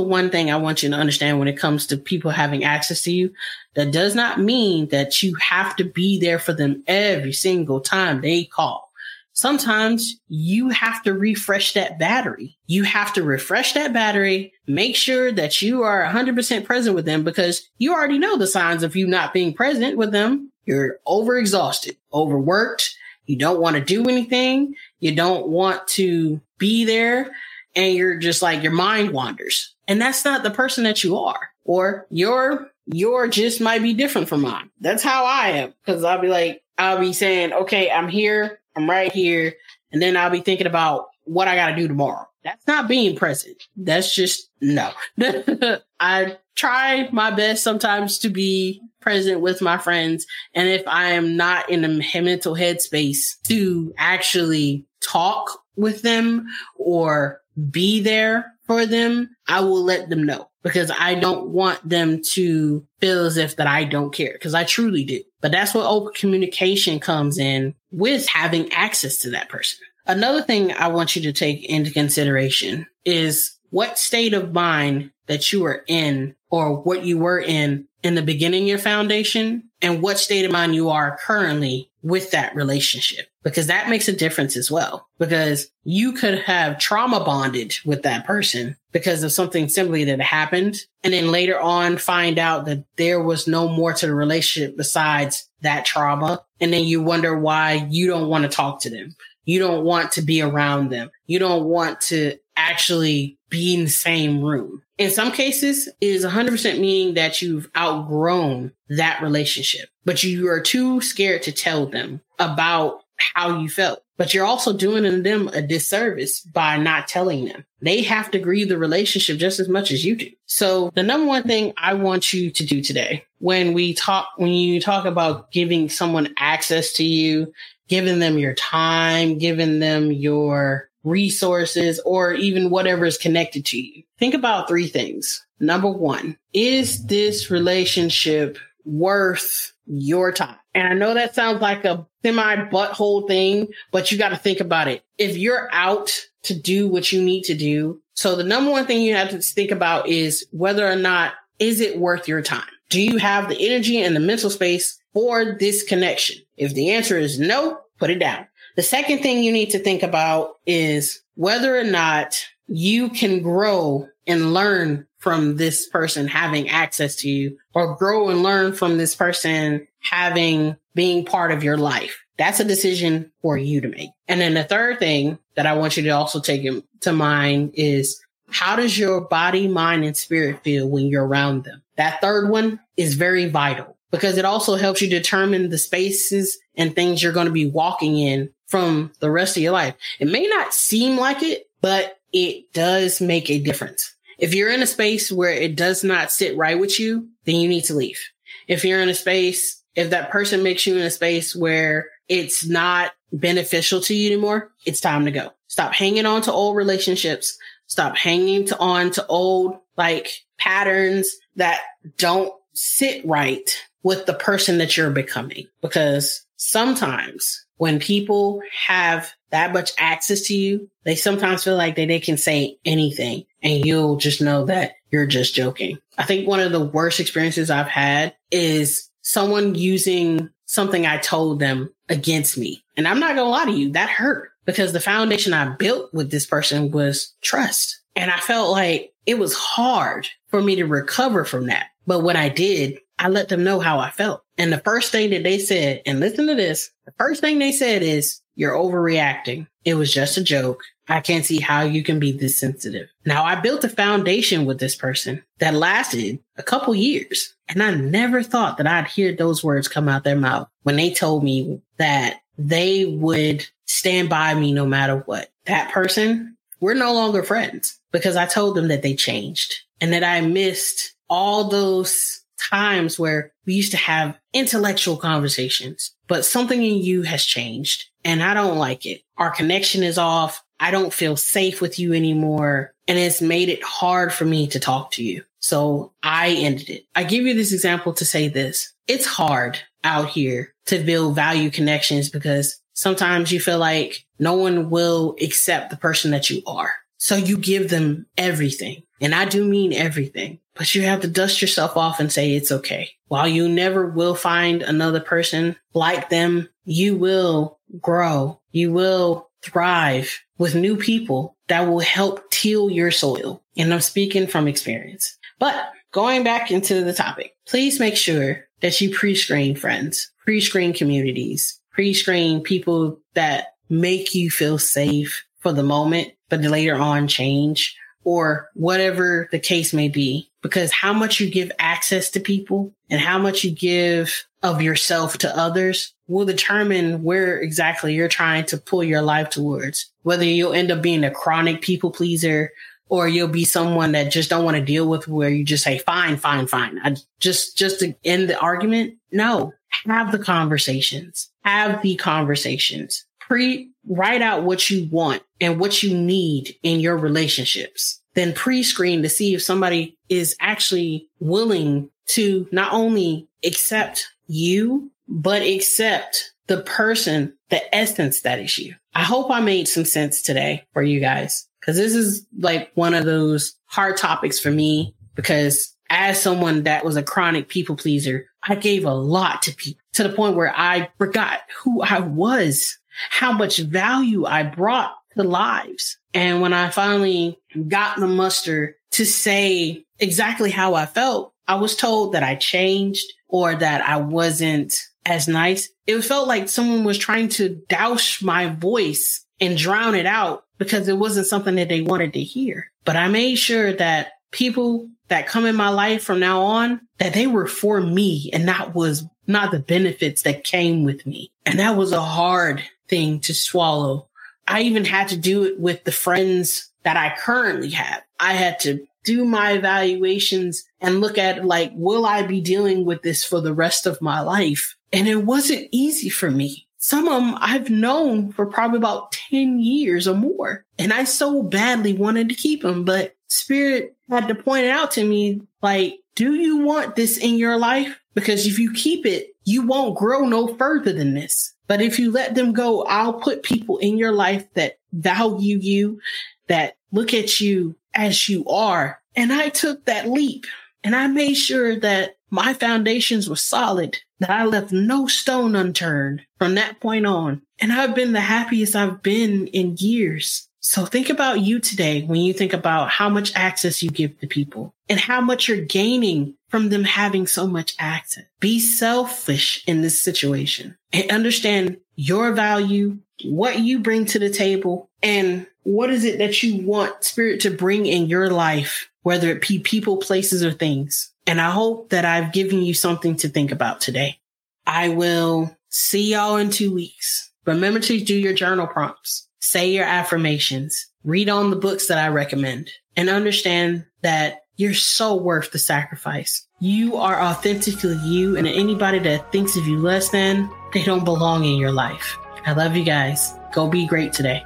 one 0.00 0.30
thing 0.30 0.50
I 0.50 0.56
want 0.56 0.82
you 0.82 0.90
to 0.90 0.96
understand 0.96 1.38
when 1.38 1.48
it 1.48 1.58
comes 1.58 1.86
to 1.86 1.96
people 1.96 2.30
having 2.30 2.64
access 2.64 3.02
to 3.02 3.12
you, 3.12 3.32
that 3.74 3.92
does 3.92 4.14
not 4.14 4.40
mean 4.40 4.88
that 4.88 5.22
you 5.22 5.34
have 5.36 5.76
to 5.76 5.84
be 5.84 6.18
there 6.18 6.38
for 6.38 6.52
them 6.52 6.82
every 6.86 7.32
single 7.32 7.80
time 7.80 8.20
they 8.20 8.44
call. 8.44 8.90
Sometimes 9.32 10.18
you 10.28 10.70
have 10.70 11.02
to 11.02 11.12
refresh 11.12 11.74
that 11.74 11.98
battery. 11.98 12.56
You 12.66 12.84
have 12.84 13.12
to 13.12 13.22
refresh 13.22 13.74
that 13.74 13.92
battery, 13.92 14.54
make 14.66 14.96
sure 14.96 15.30
that 15.30 15.60
you 15.60 15.82
are 15.82 16.02
100% 16.04 16.64
present 16.64 16.96
with 16.96 17.04
them 17.04 17.22
because 17.22 17.68
you 17.76 17.92
already 17.92 18.18
know 18.18 18.38
the 18.38 18.46
signs 18.46 18.82
of 18.82 18.96
you 18.96 19.06
not 19.06 19.34
being 19.34 19.52
present 19.52 19.98
with 19.98 20.10
them. 20.10 20.50
You're 20.64 20.96
overexhausted, 21.06 21.96
overworked, 22.14 22.96
you 23.26 23.36
don't 23.36 23.60
want 23.60 23.76
to 23.76 23.84
do 23.84 24.08
anything. 24.08 24.74
You 25.00 25.14
don't 25.14 25.48
want 25.48 25.86
to 25.88 26.40
be 26.58 26.84
there 26.84 27.32
and 27.74 27.94
you're 27.94 28.16
just 28.16 28.42
like 28.42 28.62
your 28.62 28.72
mind 28.72 29.10
wanders. 29.10 29.74
And 29.86 30.00
that's 30.00 30.24
not 30.24 30.42
the 30.42 30.50
person 30.50 30.84
that 30.84 31.04
you 31.04 31.16
are. 31.18 31.50
Or 31.64 32.06
your 32.10 32.70
your 32.86 33.28
just 33.28 33.60
might 33.60 33.82
be 33.82 33.92
different 33.92 34.28
from 34.28 34.42
mine. 34.42 34.70
That's 34.80 35.02
how 35.02 35.24
I 35.24 35.48
am. 35.48 35.74
Cause 35.84 36.04
I'll 36.04 36.20
be 36.20 36.28
like, 36.28 36.62
I'll 36.78 37.00
be 37.00 37.12
saying, 37.12 37.52
okay, 37.52 37.90
I'm 37.90 38.08
here, 38.08 38.60
I'm 38.76 38.88
right 38.88 39.12
here. 39.12 39.54
And 39.92 40.00
then 40.00 40.16
I'll 40.16 40.30
be 40.30 40.40
thinking 40.40 40.66
about 40.66 41.06
what 41.24 41.48
I 41.48 41.56
gotta 41.56 41.76
do 41.76 41.88
tomorrow. 41.88 42.26
That's 42.44 42.66
not 42.68 42.86
being 42.86 43.16
present. 43.16 43.64
That's 43.76 44.14
just 44.14 44.50
no. 44.60 44.92
I 46.00 46.36
try 46.56 47.08
my 47.12 47.30
best 47.30 47.62
sometimes 47.62 48.18
to 48.18 48.28
be 48.28 48.80
present 49.00 49.40
with 49.40 49.62
my 49.62 49.78
friends. 49.78 50.26
And 50.54 50.68
if 50.68 50.82
I 50.88 51.10
am 51.10 51.36
not 51.36 51.70
in 51.70 51.84
a 51.84 51.88
mental 51.88 52.54
headspace 52.54 53.40
to 53.46 53.94
actually 53.96 54.84
talk 55.00 55.62
with 55.76 56.02
them 56.02 56.46
or 56.76 57.40
be 57.70 58.00
there 58.00 58.52
for 58.66 58.84
them, 58.86 59.30
I 59.46 59.60
will 59.60 59.84
let 59.84 60.08
them 60.08 60.24
know 60.24 60.48
because 60.62 60.90
I 60.90 61.14
don't 61.14 61.50
want 61.50 61.88
them 61.88 62.20
to 62.32 62.84
feel 63.00 63.24
as 63.24 63.36
if 63.36 63.56
that 63.56 63.68
I 63.68 63.84
don't 63.84 64.12
care 64.12 64.32
because 64.32 64.54
I 64.54 64.64
truly 64.64 65.04
do. 65.04 65.22
But 65.40 65.52
that's 65.52 65.74
what 65.74 65.86
open 65.86 66.12
communication 66.14 66.98
comes 66.98 67.38
in 67.38 67.74
with 67.92 68.26
having 68.26 68.72
access 68.72 69.18
to 69.18 69.30
that 69.30 69.48
person. 69.48 69.78
Another 70.06 70.42
thing 70.42 70.72
I 70.72 70.88
want 70.88 71.14
you 71.14 71.22
to 71.22 71.32
take 71.32 71.64
into 71.64 71.92
consideration 71.92 72.86
is 73.04 73.56
what 73.70 73.98
state 73.98 74.34
of 74.34 74.52
mind 74.52 75.10
that 75.26 75.52
you 75.52 75.64
are 75.64 75.84
in 75.86 76.34
or 76.56 76.76
what 76.82 77.04
you 77.04 77.18
were 77.18 77.40
in 77.40 77.86
in 78.02 78.14
the 78.14 78.22
beginning 78.22 78.66
your 78.66 78.78
foundation 78.78 79.64
and 79.82 80.00
what 80.00 80.18
state 80.18 80.44
of 80.44 80.52
mind 80.52 80.74
you 80.74 80.90
are 80.90 81.18
currently 81.24 81.90
with 82.02 82.30
that 82.30 82.54
relationship. 82.54 83.26
Because 83.42 83.66
that 83.66 83.88
makes 83.88 84.08
a 84.08 84.12
difference 84.12 84.56
as 84.56 84.70
well. 84.70 85.08
Because 85.18 85.68
you 85.84 86.12
could 86.12 86.38
have 86.40 86.78
trauma 86.78 87.24
bonded 87.24 87.74
with 87.84 88.02
that 88.02 88.24
person 88.24 88.76
because 88.92 89.22
of 89.22 89.32
something 89.32 89.68
simply 89.68 90.04
that 90.04 90.20
happened. 90.20 90.78
And 91.02 91.12
then 91.12 91.32
later 91.32 91.58
on 91.58 91.98
find 91.98 92.38
out 92.38 92.64
that 92.66 92.84
there 92.96 93.20
was 93.20 93.46
no 93.46 93.68
more 93.68 93.92
to 93.92 94.06
the 94.06 94.14
relationship 94.14 94.76
besides 94.76 95.48
that 95.62 95.84
trauma. 95.84 96.44
And 96.60 96.72
then 96.72 96.84
you 96.84 97.02
wonder 97.02 97.36
why 97.36 97.86
you 97.90 98.06
don't 98.06 98.28
want 98.28 98.44
to 98.44 98.48
talk 98.48 98.80
to 98.82 98.90
them. 98.90 99.16
You 99.44 99.58
don't 99.58 99.84
want 99.84 100.12
to 100.12 100.22
be 100.22 100.42
around 100.42 100.90
them. 100.90 101.10
You 101.26 101.38
don't 101.38 101.64
want 101.64 102.00
to 102.02 102.36
actually 102.56 103.38
be 103.50 103.74
in 103.74 103.84
the 103.84 103.90
same 103.90 104.42
room 104.42 104.82
in 104.98 105.10
some 105.10 105.30
cases 105.30 105.88
is 106.00 106.24
100% 106.24 106.80
meaning 106.80 107.14
that 107.14 107.42
you've 107.42 107.70
outgrown 107.76 108.72
that 108.88 109.20
relationship, 109.20 109.88
but 110.04 110.22
you 110.22 110.48
are 110.48 110.60
too 110.60 111.00
scared 111.00 111.42
to 111.42 111.52
tell 111.52 111.86
them 111.86 112.22
about 112.38 113.02
how 113.18 113.58
you 113.58 113.68
felt. 113.68 114.02
But 114.16 114.32
you're 114.32 114.46
also 114.46 114.72
doing 114.72 115.22
them 115.22 115.48
a 115.48 115.60
disservice 115.60 116.40
by 116.40 116.78
not 116.78 117.08
telling 117.08 117.44
them. 117.44 117.66
They 117.82 118.02
have 118.02 118.30
to 118.30 118.38
grieve 118.38 118.70
the 118.70 118.78
relationship 118.78 119.36
just 119.36 119.60
as 119.60 119.68
much 119.68 119.90
as 119.90 120.06
you 120.06 120.16
do. 120.16 120.30
So 120.46 120.90
the 120.94 121.02
number 121.02 121.26
one 121.26 121.42
thing 121.42 121.74
I 121.76 121.92
want 121.92 122.32
you 122.32 122.50
to 122.50 122.64
do 122.64 122.80
today 122.80 123.24
when 123.38 123.74
we 123.74 123.92
talk, 123.92 124.28
when 124.36 124.52
you 124.52 124.80
talk 124.80 125.04
about 125.04 125.52
giving 125.52 125.90
someone 125.90 126.32
access 126.38 126.94
to 126.94 127.04
you, 127.04 127.52
giving 127.88 128.18
them 128.18 128.38
your 128.38 128.54
time, 128.54 129.36
giving 129.36 129.80
them 129.80 130.10
your 130.10 130.85
resources, 131.06 132.00
or 132.04 132.34
even 132.34 132.68
whatever 132.68 133.06
is 133.06 133.16
connected 133.16 133.64
to 133.66 133.78
you. 133.78 134.02
Think 134.18 134.34
about 134.34 134.68
three 134.68 134.88
things. 134.88 135.46
Number 135.60 135.88
one, 135.88 136.36
is 136.52 137.06
this 137.06 137.50
relationship 137.50 138.58
worth 138.84 139.72
your 139.86 140.32
time? 140.32 140.56
And 140.74 140.88
I 140.88 140.94
know 140.94 141.14
that 141.14 141.34
sounds 141.34 141.62
like 141.62 141.84
a 141.84 142.06
semi 142.22 142.56
butthole 142.68 143.26
thing, 143.26 143.68
but 143.92 144.10
you 144.10 144.18
got 144.18 144.30
to 144.30 144.36
think 144.36 144.60
about 144.60 144.88
it. 144.88 145.02
If 145.16 145.38
you're 145.38 145.68
out 145.72 146.12
to 146.42 146.54
do 146.54 146.88
what 146.88 147.12
you 147.12 147.22
need 147.22 147.44
to 147.44 147.54
do, 147.54 148.02
so 148.14 148.34
the 148.34 148.44
number 148.44 148.70
one 148.70 148.86
thing 148.86 149.00
you 149.00 149.14
have 149.14 149.30
to 149.30 149.38
think 149.40 149.70
about 149.70 150.08
is 150.08 150.46
whether 150.50 150.86
or 150.86 150.96
not 150.96 151.34
is 151.58 151.80
it 151.80 151.98
worth 151.98 152.28
your 152.28 152.42
time? 152.42 152.68
Do 152.90 153.00
you 153.00 153.18
have 153.18 153.48
the 153.48 153.58
energy 153.58 154.00
and 154.00 154.14
the 154.14 154.20
mental 154.20 154.50
space 154.50 154.98
for 155.12 155.56
this 155.58 155.82
connection? 155.82 156.36
If 156.56 156.74
the 156.74 156.90
answer 156.90 157.18
is 157.18 157.38
no, 157.40 157.80
put 157.98 158.10
it 158.10 158.18
down. 158.18 158.46
The 158.76 158.82
second 158.82 159.20
thing 159.22 159.42
you 159.42 159.52
need 159.52 159.70
to 159.70 159.78
think 159.78 160.02
about 160.02 160.56
is 160.66 161.22
whether 161.34 161.78
or 161.78 161.84
not 161.84 162.46
you 162.66 163.08
can 163.08 163.42
grow 163.42 164.06
and 164.26 164.52
learn 164.52 165.06
from 165.18 165.56
this 165.56 165.88
person 165.88 166.28
having 166.28 166.68
access 166.68 167.16
to 167.16 167.28
you 167.28 167.56
or 167.74 167.96
grow 167.96 168.28
and 168.28 168.42
learn 168.42 168.74
from 168.74 168.98
this 168.98 169.14
person 169.14 169.88
having 170.00 170.76
being 170.94 171.24
part 171.24 171.52
of 171.52 171.64
your 171.64 171.78
life. 171.78 172.22
That's 172.36 172.60
a 172.60 172.64
decision 172.64 173.32
for 173.40 173.56
you 173.56 173.80
to 173.80 173.88
make. 173.88 174.10
And 174.28 174.40
then 174.40 174.52
the 174.52 174.64
third 174.64 174.98
thing 174.98 175.38
that 175.54 175.66
I 175.66 175.72
want 175.72 175.96
you 175.96 176.02
to 176.04 176.10
also 176.10 176.40
take 176.40 176.68
to 177.00 177.12
mind 177.12 177.72
is 177.74 178.20
how 178.50 178.76
does 178.76 178.98
your 178.98 179.22
body, 179.22 179.68
mind, 179.68 180.04
and 180.04 180.16
spirit 180.16 180.62
feel 180.62 180.88
when 180.88 181.06
you're 181.06 181.26
around 181.26 181.64
them? 181.64 181.82
That 181.96 182.20
third 182.20 182.50
one 182.50 182.80
is 182.96 183.14
very 183.14 183.48
vital 183.48 183.95
because 184.10 184.38
it 184.38 184.44
also 184.44 184.76
helps 184.76 185.02
you 185.02 185.08
determine 185.08 185.68
the 185.68 185.78
spaces 185.78 186.58
and 186.76 186.94
things 186.94 187.22
you're 187.22 187.32
going 187.32 187.46
to 187.46 187.52
be 187.52 187.68
walking 187.68 188.18
in 188.18 188.50
from 188.66 189.12
the 189.20 189.30
rest 189.30 189.56
of 189.56 189.62
your 189.62 189.72
life. 189.72 189.94
It 190.18 190.28
may 190.28 190.46
not 190.46 190.74
seem 190.74 191.16
like 191.16 191.42
it, 191.42 191.68
but 191.80 192.18
it 192.32 192.72
does 192.72 193.20
make 193.20 193.50
a 193.50 193.60
difference. 193.60 194.14
If 194.38 194.54
you're 194.54 194.70
in 194.70 194.82
a 194.82 194.86
space 194.86 195.32
where 195.32 195.50
it 195.50 195.76
does 195.76 196.04
not 196.04 196.32
sit 196.32 196.56
right 196.56 196.78
with 196.78 197.00
you, 197.00 197.28
then 197.44 197.56
you 197.56 197.68
need 197.68 197.84
to 197.84 197.94
leave. 197.94 198.20
If 198.68 198.84
you're 198.84 199.00
in 199.00 199.08
a 199.08 199.14
space, 199.14 199.82
if 199.94 200.10
that 200.10 200.30
person 200.30 200.62
makes 200.62 200.86
you 200.86 200.96
in 200.96 201.02
a 201.02 201.10
space 201.10 201.56
where 201.56 202.08
it's 202.28 202.66
not 202.66 203.12
beneficial 203.32 204.00
to 204.02 204.14
you 204.14 204.32
anymore, 204.32 204.72
it's 204.84 205.00
time 205.00 205.24
to 205.24 205.30
go. 205.30 205.52
Stop 205.68 205.94
hanging 205.94 206.26
on 206.26 206.42
to 206.42 206.52
old 206.52 206.76
relationships. 206.76 207.56
Stop 207.86 208.16
hanging 208.16 208.66
to 208.66 208.78
on 208.78 209.10
to 209.12 209.26
old 209.26 209.78
like 209.96 210.28
patterns 210.58 211.36
that 211.56 211.80
don't 212.18 212.52
sit 212.74 213.24
right 213.24 213.82
with 214.06 214.24
the 214.24 214.34
person 214.34 214.78
that 214.78 214.96
you're 214.96 215.10
becoming 215.10 215.66
because 215.82 216.46
sometimes 216.54 217.66
when 217.78 217.98
people 217.98 218.62
have 218.86 219.32
that 219.50 219.72
much 219.72 219.90
access 219.98 220.42
to 220.42 220.54
you, 220.54 220.88
they 221.04 221.16
sometimes 221.16 221.64
feel 221.64 221.74
like 221.74 221.96
that 221.96 222.06
they 222.06 222.20
can 222.20 222.36
say 222.36 222.78
anything 222.84 223.42
and 223.64 223.84
you'll 223.84 224.14
just 224.14 224.40
know 224.40 224.64
that 224.64 224.92
you're 225.10 225.26
just 225.26 225.56
joking. 225.56 225.98
I 226.16 226.22
think 226.22 226.46
one 226.46 226.60
of 226.60 226.70
the 226.70 226.84
worst 226.84 227.18
experiences 227.18 227.68
I've 227.68 227.88
had 227.88 228.36
is 228.52 229.10
someone 229.22 229.74
using 229.74 230.50
something 230.66 231.04
I 231.04 231.18
told 231.18 231.58
them 231.58 231.92
against 232.08 232.56
me. 232.56 232.84
And 232.96 233.08
I'm 233.08 233.18
not 233.18 233.34
going 233.34 233.38
to 233.38 233.50
lie 233.50 233.64
to 233.64 233.72
you, 233.72 233.90
that 233.94 234.08
hurt 234.08 234.50
because 234.66 234.92
the 234.92 235.00
foundation 235.00 235.52
I 235.52 235.74
built 235.74 236.14
with 236.14 236.30
this 236.30 236.46
person 236.46 236.92
was 236.92 237.34
trust. 237.42 238.02
And 238.14 238.30
I 238.30 238.38
felt 238.38 238.70
like 238.70 239.12
it 239.26 239.40
was 239.40 239.56
hard 239.56 240.28
for 240.46 240.62
me 240.62 240.76
to 240.76 240.84
recover 240.84 241.44
from 241.44 241.66
that. 241.66 241.86
But 242.06 242.20
when 242.20 242.36
I 242.36 242.48
did, 242.48 243.00
I 243.18 243.28
let 243.28 243.48
them 243.48 243.64
know 243.64 243.80
how 243.80 243.98
I 243.98 244.10
felt. 244.10 244.42
And 244.58 244.72
the 244.72 244.78
first 244.78 245.12
thing 245.12 245.30
that 245.30 245.42
they 245.42 245.58
said, 245.58 246.02
and 246.06 246.20
listen 246.20 246.46
to 246.46 246.54
this, 246.54 246.90
the 247.04 247.12
first 247.18 247.40
thing 247.40 247.58
they 247.58 247.72
said 247.72 248.02
is, 248.02 248.40
you're 248.56 248.74
overreacting. 248.74 249.66
It 249.84 249.94
was 249.94 250.12
just 250.12 250.38
a 250.38 250.42
joke. 250.42 250.82
I 251.08 251.20
can't 251.20 251.44
see 251.44 251.60
how 251.60 251.82
you 251.82 252.02
can 252.02 252.18
be 252.18 252.32
this 252.32 252.58
sensitive. 252.58 253.08
Now 253.24 253.44
I 253.44 253.54
built 253.54 253.84
a 253.84 253.88
foundation 253.88 254.64
with 254.64 254.80
this 254.80 254.96
person 254.96 255.44
that 255.58 255.74
lasted 255.74 256.40
a 256.56 256.62
couple 256.62 256.94
years. 256.94 257.54
And 257.68 257.82
I 257.82 257.94
never 257.94 258.42
thought 258.42 258.78
that 258.78 258.86
I'd 258.86 259.06
hear 259.06 259.34
those 259.34 259.62
words 259.62 259.88
come 259.88 260.08
out 260.08 260.24
their 260.24 260.36
mouth 260.36 260.68
when 260.82 260.96
they 260.96 261.12
told 261.12 261.44
me 261.44 261.80
that 261.98 262.40
they 262.58 263.04
would 263.04 263.66
stand 263.84 264.28
by 264.28 264.54
me 264.54 264.72
no 264.72 264.86
matter 264.86 265.18
what. 265.26 265.50
That 265.66 265.92
person, 265.92 266.56
we're 266.80 266.94
no 266.94 267.12
longer 267.12 267.42
friends 267.42 268.00
because 268.10 268.36
I 268.36 268.46
told 268.46 268.74
them 268.74 268.88
that 268.88 269.02
they 269.02 269.14
changed 269.14 269.74
and 270.00 270.12
that 270.12 270.24
I 270.24 270.40
missed 270.40 271.14
all 271.28 271.64
those 271.64 272.40
times 272.58 273.18
where 273.18 273.52
we 273.66 273.74
used 273.74 273.92
to 273.92 273.96
have 273.98 274.38
intellectual 274.52 275.16
conversations, 275.16 276.12
but 276.28 276.44
something 276.44 276.82
in 276.82 276.96
you 276.96 277.22
has 277.22 277.44
changed 277.44 278.06
and 278.24 278.42
I 278.42 278.54
don't 278.54 278.78
like 278.78 279.06
it. 279.06 279.22
Our 279.36 279.50
connection 279.50 280.02
is 280.02 280.18
off. 280.18 280.64
I 280.80 280.90
don't 280.90 281.12
feel 281.12 281.36
safe 281.36 281.80
with 281.80 281.98
you 281.98 282.12
anymore. 282.12 282.92
and 283.08 283.18
it's 283.18 283.40
made 283.40 283.68
it 283.68 283.84
hard 283.84 284.32
for 284.32 284.44
me 284.44 284.66
to 284.66 284.80
talk 284.80 285.12
to 285.12 285.22
you. 285.22 285.44
So 285.60 286.12
I 286.22 286.50
ended 286.50 286.90
it. 286.90 287.04
I 287.14 287.22
give 287.22 287.44
you 287.46 287.54
this 287.54 287.72
example 287.72 288.12
to 288.14 288.24
say 288.24 288.48
this. 288.48 288.92
It's 289.06 289.26
hard 289.26 289.78
out 290.02 290.28
here 290.28 290.74
to 290.86 290.98
build 290.98 291.36
value 291.36 291.70
connections 291.70 292.30
because 292.30 292.80
sometimes 292.94 293.52
you 293.52 293.60
feel 293.60 293.78
like 293.78 294.24
no 294.38 294.54
one 294.54 294.90
will 294.90 295.36
accept 295.40 295.90
the 295.90 295.96
person 295.96 296.32
that 296.32 296.50
you 296.50 296.62
are. 296.66 296.92
So 297.18 297.36
you 297.36 297.58
give 297.58 297.90
them 297.90 298.26
everything. 298.36 299.02
And 299.20 299.34
I 299.34 299.46
do 299.46 299.64
mean 299.64 299.92
everything, 299.92 300.60
but 300.74 300.94
you 300.94 301.02
have 301.02 301.20
to 301.22 301.28
dust 301.28 301.62
yourself 301.62 301.96
off 301.96 302.20
and 302.20 302.30
say 302.30 302.54
it's 302.54 302.72
okay. 302.72 303.10
While 303.28 303.48
you 303.48 303.68
never 303.68 304.06
will 304.06 304.34
find 304.34 304.82
another 304.82 305.20
person 305.20 305.76
like 305.94 306.28
them, 306.28 306.68
you 306.84 307.16
will 307.16 307.80
grow. 308.00 308.60
You 308.72 308.92
will 308.92 309.50
thrive 309.62 310.38
with 310.58 310.74
new 310.74 310.96
people 310.96 311.56
that 311.68 311.88
will 311.88 312.00
help 312.00 312.50
till 312.50 312.90
your 312.90 313.10
soil. 313.10 313.62
And 313.76 313.92
I'm 313.92 314.00
speaking 314.00 314.46
from 314.46 314.68
experience. 314.68 315.36
But 315.58 315.74
going 316.12 316.44
back 316.44 316.70
into 316.70 317.02
the 317.02 317.12
topic, 317.12 317.52
please 317.66 317.98
make 317.98 318.16
sure 318.16 318.64
that 318.80 319.00
you 319.00 319.14
pre-screen 319.14 319.74
friends, 319.74 320.30
pre-screen 320.44 320.92
communities, 320.92 321.80
pre-screen 321.92 322.62
people 322.62 323.18
that 323.34 323.68
make 323.88 324.34
you 324.34 324.50
feel 324.50 324.78
safe 324.78 325.44
for 325.60 325.72
the 325.72 325.82
moment, 325.82 326.32
but 326.48 326.60
later 326.60 326.94
on 326.94 327.26
change 327.26 327.96
or 328.26 328.68
whatever 328.74 329.48
the 329.52 329.58
case 329.58 329.94
may 329.94 330.08
be. 330.08 330.50
Because 330.60 330.90
how 330.90 331.12
much 331.12 331.38
you 331.38 331.48
give 331.48 331.70
access 331.78 332.28
to 332.30 332.40
people 332.40 332.92
and 333.08 333.20
how 333.20 333.38
much 333.38 333.62
you 333.62 333.70
give 333.70 334.46
of 334.64 334.82
yourself 334.82 335.38
to 335.38 335.56
others 335.56 336.12
will 336.26 336.44
determine 336.44 337.22
where 337.22 337.56
exactly 337.60 338.14
you're 338.14 338.26
trying 338.26 338.66
to 338.66 338.78
pull 338.78 339.04
your 339.04 339.22
life 339.22 339.48
towards. 339.50 340.10
Whether 340.24 340.44
you'll 340.44 340.72
end 340.72 340.90
up 340.90 341.02
being 341.02 341.22
a 341.22 341.30
chronic 341.30 341.82
people 341.82 342.10
pleaser 342.10 342.72
or 343.08 343.28
you'll 343.28 343.46
be 343.46 343.64
someone 343.64 344.10
that 344.12 344.32
just 344.32 344.50
don't 344.50 344.64
want 344.64 344.76
to 344.76 344.84
deal 344.84 345.08
with 345.08 345.28
where 345.28 345.48
you 345.48 345.62
just 345.62 345.84
say, 345.84 345.98
fine, 345.98 346.36
fine, 346.36 346.66
fine. 346.66 346.98
I 347.04 347.14
just, 347.38 347.78
just 347.78 348.00
to 348.00 348.16
end 348.24 348.50
the 348.50 348.58
argument. 348.58 349.14
No, 349.30 349.72
have 350.06 350.32
the 350.32 350.40
conversations, 350.40 351.48
have 351.62 352.02
the 352.02 352.16
conversations, 352.16 353.24
pre 353.46 353.90
write 354.08 354.42
out 354.42 354.62
what 354.62 354.88
you 354.90 355.08
want 355.10 355.42
and 355.60 355.80
what 355.80 356.02
you 356.02 356.16
need 356.16 356.76
in 356.82 357.00
your 357.00 357.16
relationships. 357.16 358.20
Then 358.34 358.52
pre-screen 358.52 359.22
to 359.22 359.28
see 359.28 359.54
if 359.54 359.62
somebody 359.62 360.16
is 360.28 360.56
actually 360.60 361.28
willing 361.40 362.10
to 362.28 362.68
not 362.70 362.92
only 362.92 363.48
accept 363.64 364.28
you, 364.46 365.10
but 365.26 365.62
accept 365.62 366.52
the 366.66 366.82
person, 366.82 367.56
the 367.70 367.94
essence 367.94 368.42
that 368.42 368.58
is 368.58 368.78
you. 368.78 368.94
I 369.14 369.22
hope 369.22 369.50
I 369.50 369.60
made 369.60 369.88
some 369.88 370.04
sense 370.04 370.42
today 370.42 370.84
for 370.92 371.02
you 371.02 371.20
guys 371.20 371.66
because 371.80 371.96
this 371.96 372.14
is 372.14 372.46
like 372.58 372.90
one 372.94 373.14
of 373.14 373.24
those 373.24 373.74
hard 373.86 374.16
topics 374.16 374.60
for 374.60 374.70
me 374.70 375.14
because 375.34 375.96
as 376.10 376.40
someone 376.40 376.84
that 376.84 377.04
was 377.04 377.16
a 377.16 377.22
chronic 377.22 377.68
people 377.68 377.96
pleaser, 377.96 378.46
I 378.62 378.74
gave 378.74 379.04
a 379.04 379.14
lot 379.14 379.62
to 379.62 379.74
people 379.74 380.02
to 380.14 380.22
the 380.22 380.34
point 380.34 380.56
where 380.56 380.72
I 380.74 381.10
forgot 381.18 381.60
who 381.82 382.02
I 382.02 382.20
was, 382.20 382.98
how 383.30 383.52
much 383.52 383.78
value 383.78 384.44
I 384.44 384.62
brought 384.62 385.12
to 385.36 385.42
lives. 385.42 386.18
And 386.34 386.60
when 386.60 386.72
I 386.72 386.90
finally 386.90 387.58
got 387.88 388.18
the 388.18 388.26
muster 388.26 388.96
to 389.12 389.24
say 389.24 390.04
exactly 390.18 390.70
how 390.70 390.94
I 390.94 391.06
felt, 391.06 391.52
I 391.68 391.76
was 391.76 391.96
told 391.96 392.32
that 392.32 392.42
I 392.42 392.54
changed 392.54 393.26
or 393.48 393.74
that 393.74 394.02
I 394.02 394.18
wasn't 394.18 394.94
as 395.24 395.48
nice. 395.48 395.88
It 396.06 396.20
felt 396.22 396.48
like 396.48 396.68
someone 396.68 397.04
was 397.04 397.18
trying 397.18 397.48
to 397.50 397.80
douse 397.88 398.40
my 398.42 398.68
voice 398.68 399.44
and 399.60 399.76
drown 399.76 400.14
it 400.14 400.26
out 400.26 400.64
because 400.78 401.08
it 401.08 401.18
wasn't 401.18 401.46
something 401.46 401.76
that 401.76 401.88
they 401.88 402.00
wanted 402.00 402.34
to 402.34 402.42
hear. 402.42 402.90
But 403.04 403.16
I 403.16 403.28
made 403.28 403.56
sure 403.56 403.92
that 403.94 404.32
people 404.52 405.08
that 405.28 405.48
come 405.48 405.66
in 405.66 405.74
my 405.74 405.88
life 405.88 406.22
from 406.22 406.38
now 406.38 406.62
on, 406.62 407.00
that 407.18 407.34
they 407.34 407.46
were 407.46 407.66
for 407.66 408.00
me 408.00 408.50
and 408.52 408.64
not 408.64 408.94
was 408.94 409.24
not 409.46 409.70
the 409.70 409.78
benefits 409.78 410.42
that 410.42 410.64
came 410.64 411.04
with 411.04 411.26
me. 411.26 411.50
And 411.64 411.78
that 411.78 411.96
was 411.96 412.12
a 412.12 412.20
hard 412.20 412.82
thing 413.08 413.40
to 413.40 413.54
swallow. 413.54 414.28
I 414.68 414.82
even 414.82 415.04
had 415.04 415.28
to 415.28 415.36
do 415.36 415.64
it 415.64 415.78
with 415.78 416.04
the 416.04 416.12
friends 416.12 416.90
that 417.04 417.16
I 417.16 417.36
currently 417.38 417.90
have. 417.90 418.22
I 418.40 418.54
had 418.54 418.80
to 418.80 419.06
do 419.24 419.44
my 419.44 419.72
evaluations 419.72 420.84
and 421.00 421.20
look 421.20 421.38
at 421.38 421.64
like, 421.64 421.92
will 421.94 422.26
I 422.26 422.42
be 422.42 422.60
dealing 422.60 423.04
with 423.04 423.22
this 423.22 423.44
for 423.44 423.60
the 423.60 423.74
rest 423.74 424.06
of 424.06 424.22
my 424.22 424.40
life? 424.40 424.96
And 425.12 425.28
it 425.28 425.44
wasn't 425.44 425.88
easy 425.92 426.28
for 426.28 426.50
me. 426.50 426.86
Some 426.98 427.28
of 427.28 427.40
them 427.40 427.54
I've 427.60 427.90
known 427.90 428.52
for 428.52 428.66
probably 428.66 428.98
about 428.98 429.32
10 429.32 429.78
years 429.78 430.26
or 430.26 430.34
more. 430.34 430.84
And 430.98 431.12
I 431.12 431.24
so 431.24 431.62
badly 431.62 432.12
wanted 432.12 432.48
to 432.48 432.54
keep 432.54 432.82
them, 432.82 433.04
but 433.04 433.36
spirit 433.48 434.16
had 434.28 434.48
to 434.48 434.54
point 434.54 434.86
it 434.86 434.90
out 434.90 435.12
to 435.12 435.24
me 435.24 435.62
like, 435.82 436.18
do 436.34 436.54
you 436.54 436.78
want 436.78 437.16
this 437.16 437.38
in 437.38 437.56
your 437.56 437.78
life? 437.78 438.20
Because 438.34 438.66
if 438.66 438.78
you 438.78 438.92
keep 438.92 439.24
it, 439.24 439.54
you 439.64 439.86
won't 439.86 440.18
grow 440.18 440.46
no 440.46 440.74
further 440.76 441.12
than 441.12 441.34
this. 441.34 441.72
But 441.86 442.00
if 442.00 442.18
you 442.18 442.30
let 442.30 442.54
them 442.54 442.72
go, 442.72 443.02
I'll 443.04 443.34
put 443.34 443.62
people 443.62 443.98
in 443.98 444.18
your 444.18 444.32
life 444.32 444.66
that 444.74 444.98
value 445.12 445.78
you, 445.78 446.20
that 446.68 446.96
look 447.12 447.32
at 447.32 447.60
you 447.60 447.96
as 448.14 448.48
you 448.48 448.66
are. 448.66 449.20
And 449.34 449.52
I 449.52 449.68
took 449.68 450.04
that 450.04 450.28
leap 450.28 450.66
and 451.04 451.14
I 451.14 451.26
made 451.26 451.54
sure 451.54 451.98
that 452.00 452.36
my 452.50 452.74
foundations 452.74 453.48
were 453.48 453.56
solid, 453.56 454.18
that 454.40 454.50
I 454.50 454.64
left 454.64 454.92
no 454.92 455.26
stone 455.26 455.76
unturned 455.76 456.42
from 456.58 456.74
that 456.74 457.00
point 457.00 457.26
on. 457.26 457.62
And 457.78 457.92
I've 457.92 458.14
been 458.14 458.32
the 458.32 458.40
happiest 458.40 458.96
I've 458.96 459.22
been 459.22 459.66
in 459.68 459.96
years. 459.98 460.68
So 460.88 461.04
think 461.04 461.30
about 461.30 461.62
you 461.62 461.80
today 461.80 462.22
when 462.22 462.42
you 462.42 462.52
think 462.52 462.72
about 462.72 463.10
how 463.10 463.28
much 463.28 463.52
access 463.56 464.04
you 464.04 464.10
give 464.10 464.38
to 464.38 464.46
people 464.46 464.94
and 465.08 465.18
how 465.18 465.40
much 465.40 465.66
you're 465.66 465.84
gaining 465.84 466.54
from 466.68 466.90
them 466.90 467.02
having 467.02 467.48
so 467.48 467.66
much 467.66 467.96
access. 467.98 468.44
Be 468.60 468.78
selfish 468.78 469.82
in 469.88 470.02
this 470.02 470.22
situation 470.22 470.96
and 471.12 471.28
understand 471.32 471.96
your 472.14 472.52
value, 472.52 473.18
what 473.42 473.80
you 473.80 473.98
bring 473.98 474.26
to 474.26 474.38
the 474.38 474.48
table 474.48 475.10
and 475.24 475.66
what 475.82 476.08
is 476.08 476.24
it 476.24 476.38
that 476.38 476.62
you 476.62 476.86
want 476.86 477.24
spirit 477.24 477.62
to 477.62 477.70
bring 477.70 478.06
in 478.06 478.26
your 478.26 478.48
life, 478.48 479.10
whether 479.22 479.50
it 479.50 479.66
be 479.66 479.80
people, 479.80 480.18
places, 480.18 480.64
or 480.64 480.70
things. 480.70 481.32
And 481.48 481.60
I 481.60 481.72
hope 481.72 482.10
that 482.10 482.24
I've 482.24 482.52
given 482.52 482.82
you 482.82 482.94
something 482.94 483.34
to 483.38 483.48
think 483.48 483.72
about 483.72 484.00
today. 484.00 484.38
I 484.86 485.08
will 485.08 485.76
see 485.88 486.30
y'all 486.30 486.58
in 486.58 486.70
two 486.70 486.94
weeks. 486.94 487.50
Remember 487.66 487.98
to 487.98 488.20
do 488.20 488.36
your 488.36 488.54
journal 488.54 488.86
prompts, 488.86 489.45
say 489.60 489.90
your 489.90 490.04
affirmations, 490.04 491.06
read 491.24 491.48
on 491.48 491.70
the 491.70 491.76
books 491.76 492.08
that 492.08 492.18
I 492.18 492.28
recommend, 492.28 492.90
and 493.16 493.28
understand 493.28 494.04
that 494.22 494.60
you're 494.76 494.94
so 494.94 495.34
worth 495.34 495.70
the 495.70 495.78
sacrifice. 495.78 496.66
You 496.80 497.16
are 497.16 497.40
authentically 497.40 498.18
you, 498.24 498.56
and 498.56 498.66
anybody 498.66 499.18
that 499.20 499.50
thinks 499.50 499.76
of 499.76 499.86
you 499.86 499.98
less 499.98 500.28
than, 500.28 500.70
they 500.92 501.02
don't 501.02 501.24
belong 501.24 501.64
in 501.64 501.78
your 501.78 501.92
life. 501.92 502.36
I 502.66 502.72
love 502.72 502.96
you 502.96 503.04
guys. 503.04 503.54
Go 503.72 503.88
be 503.88 504.06
great 504.06 504.32
today. 504.32 504.64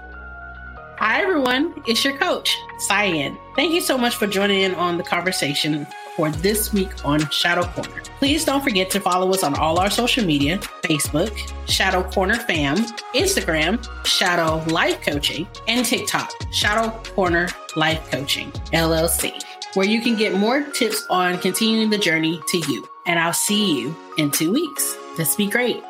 Hi, 0.99 1.23
everyone. 1.23 1.83
It's 1.87 2.05
your 2.05 2.17
coach, 2.19 2.55
Cyan. 2.79 3.39
Thank 3.57 3.73
you 3.73 3.81
so 3.81 3.97
much 3.97 4.17
for 4.17 4.27
joining 4.27 4.61
in 4.61 4.75
on 4.75 4.99
the 4.99 5.03
conversation 5.03 5.87
for 6.21 6.31
this 6.43 6.71
week 6.71 6.91
on 7.03 7.27
Shadow 7.31 7.63
Corner. 7.63 8.03
Please 8.19 8.45
don't 8.45 8.63
forget 8.63 8.91
to 8.91 9.01
follow 9.01 9.33
us 9.33 9.43
on 9.43 9.55
all 9.55 9.79
our 9.79 9.89
social 9.89 10.23
media 10.23 10.59
Facebook, 10.83 11.33
Shadow 11.67 12.03
Corner 12.03 12.35
Fam, 12.35 12.77
Instagram, 13.15 13.83
Shadow 14.05 14.63
Life 14.71 15.01
Coaching, 15.01 15.49
and 15.67 15.87
TikTok, 15.87 16.31
Shadow 16.53 16.91
Corner 17.15 17.49
Life 17.75 18.11
Coaching, 18.11 18.53
LLC, 18.75 19.43
where 19.73 19.87
you 19.87 20.03
can 20.03 20.15
get 20.15 20.35
more 20.35 20.61
tips 20.61 21.07
on 21.09 21.39
continuing 21.39 21.89
the 21.89 21.97
journey 21.97 22.39
to 22.49 22.59
you. 22.71 22.87
And 23.07 23.19
I'll 23.19 23.33
see 23.33 23.81
you 23.81 23.97
in 24.19 24.31
two 24.31 24.53
weeks. 24.53 24.99
Let's 25.17 25.37
be 25.37 25.49
great. 25.49 25.83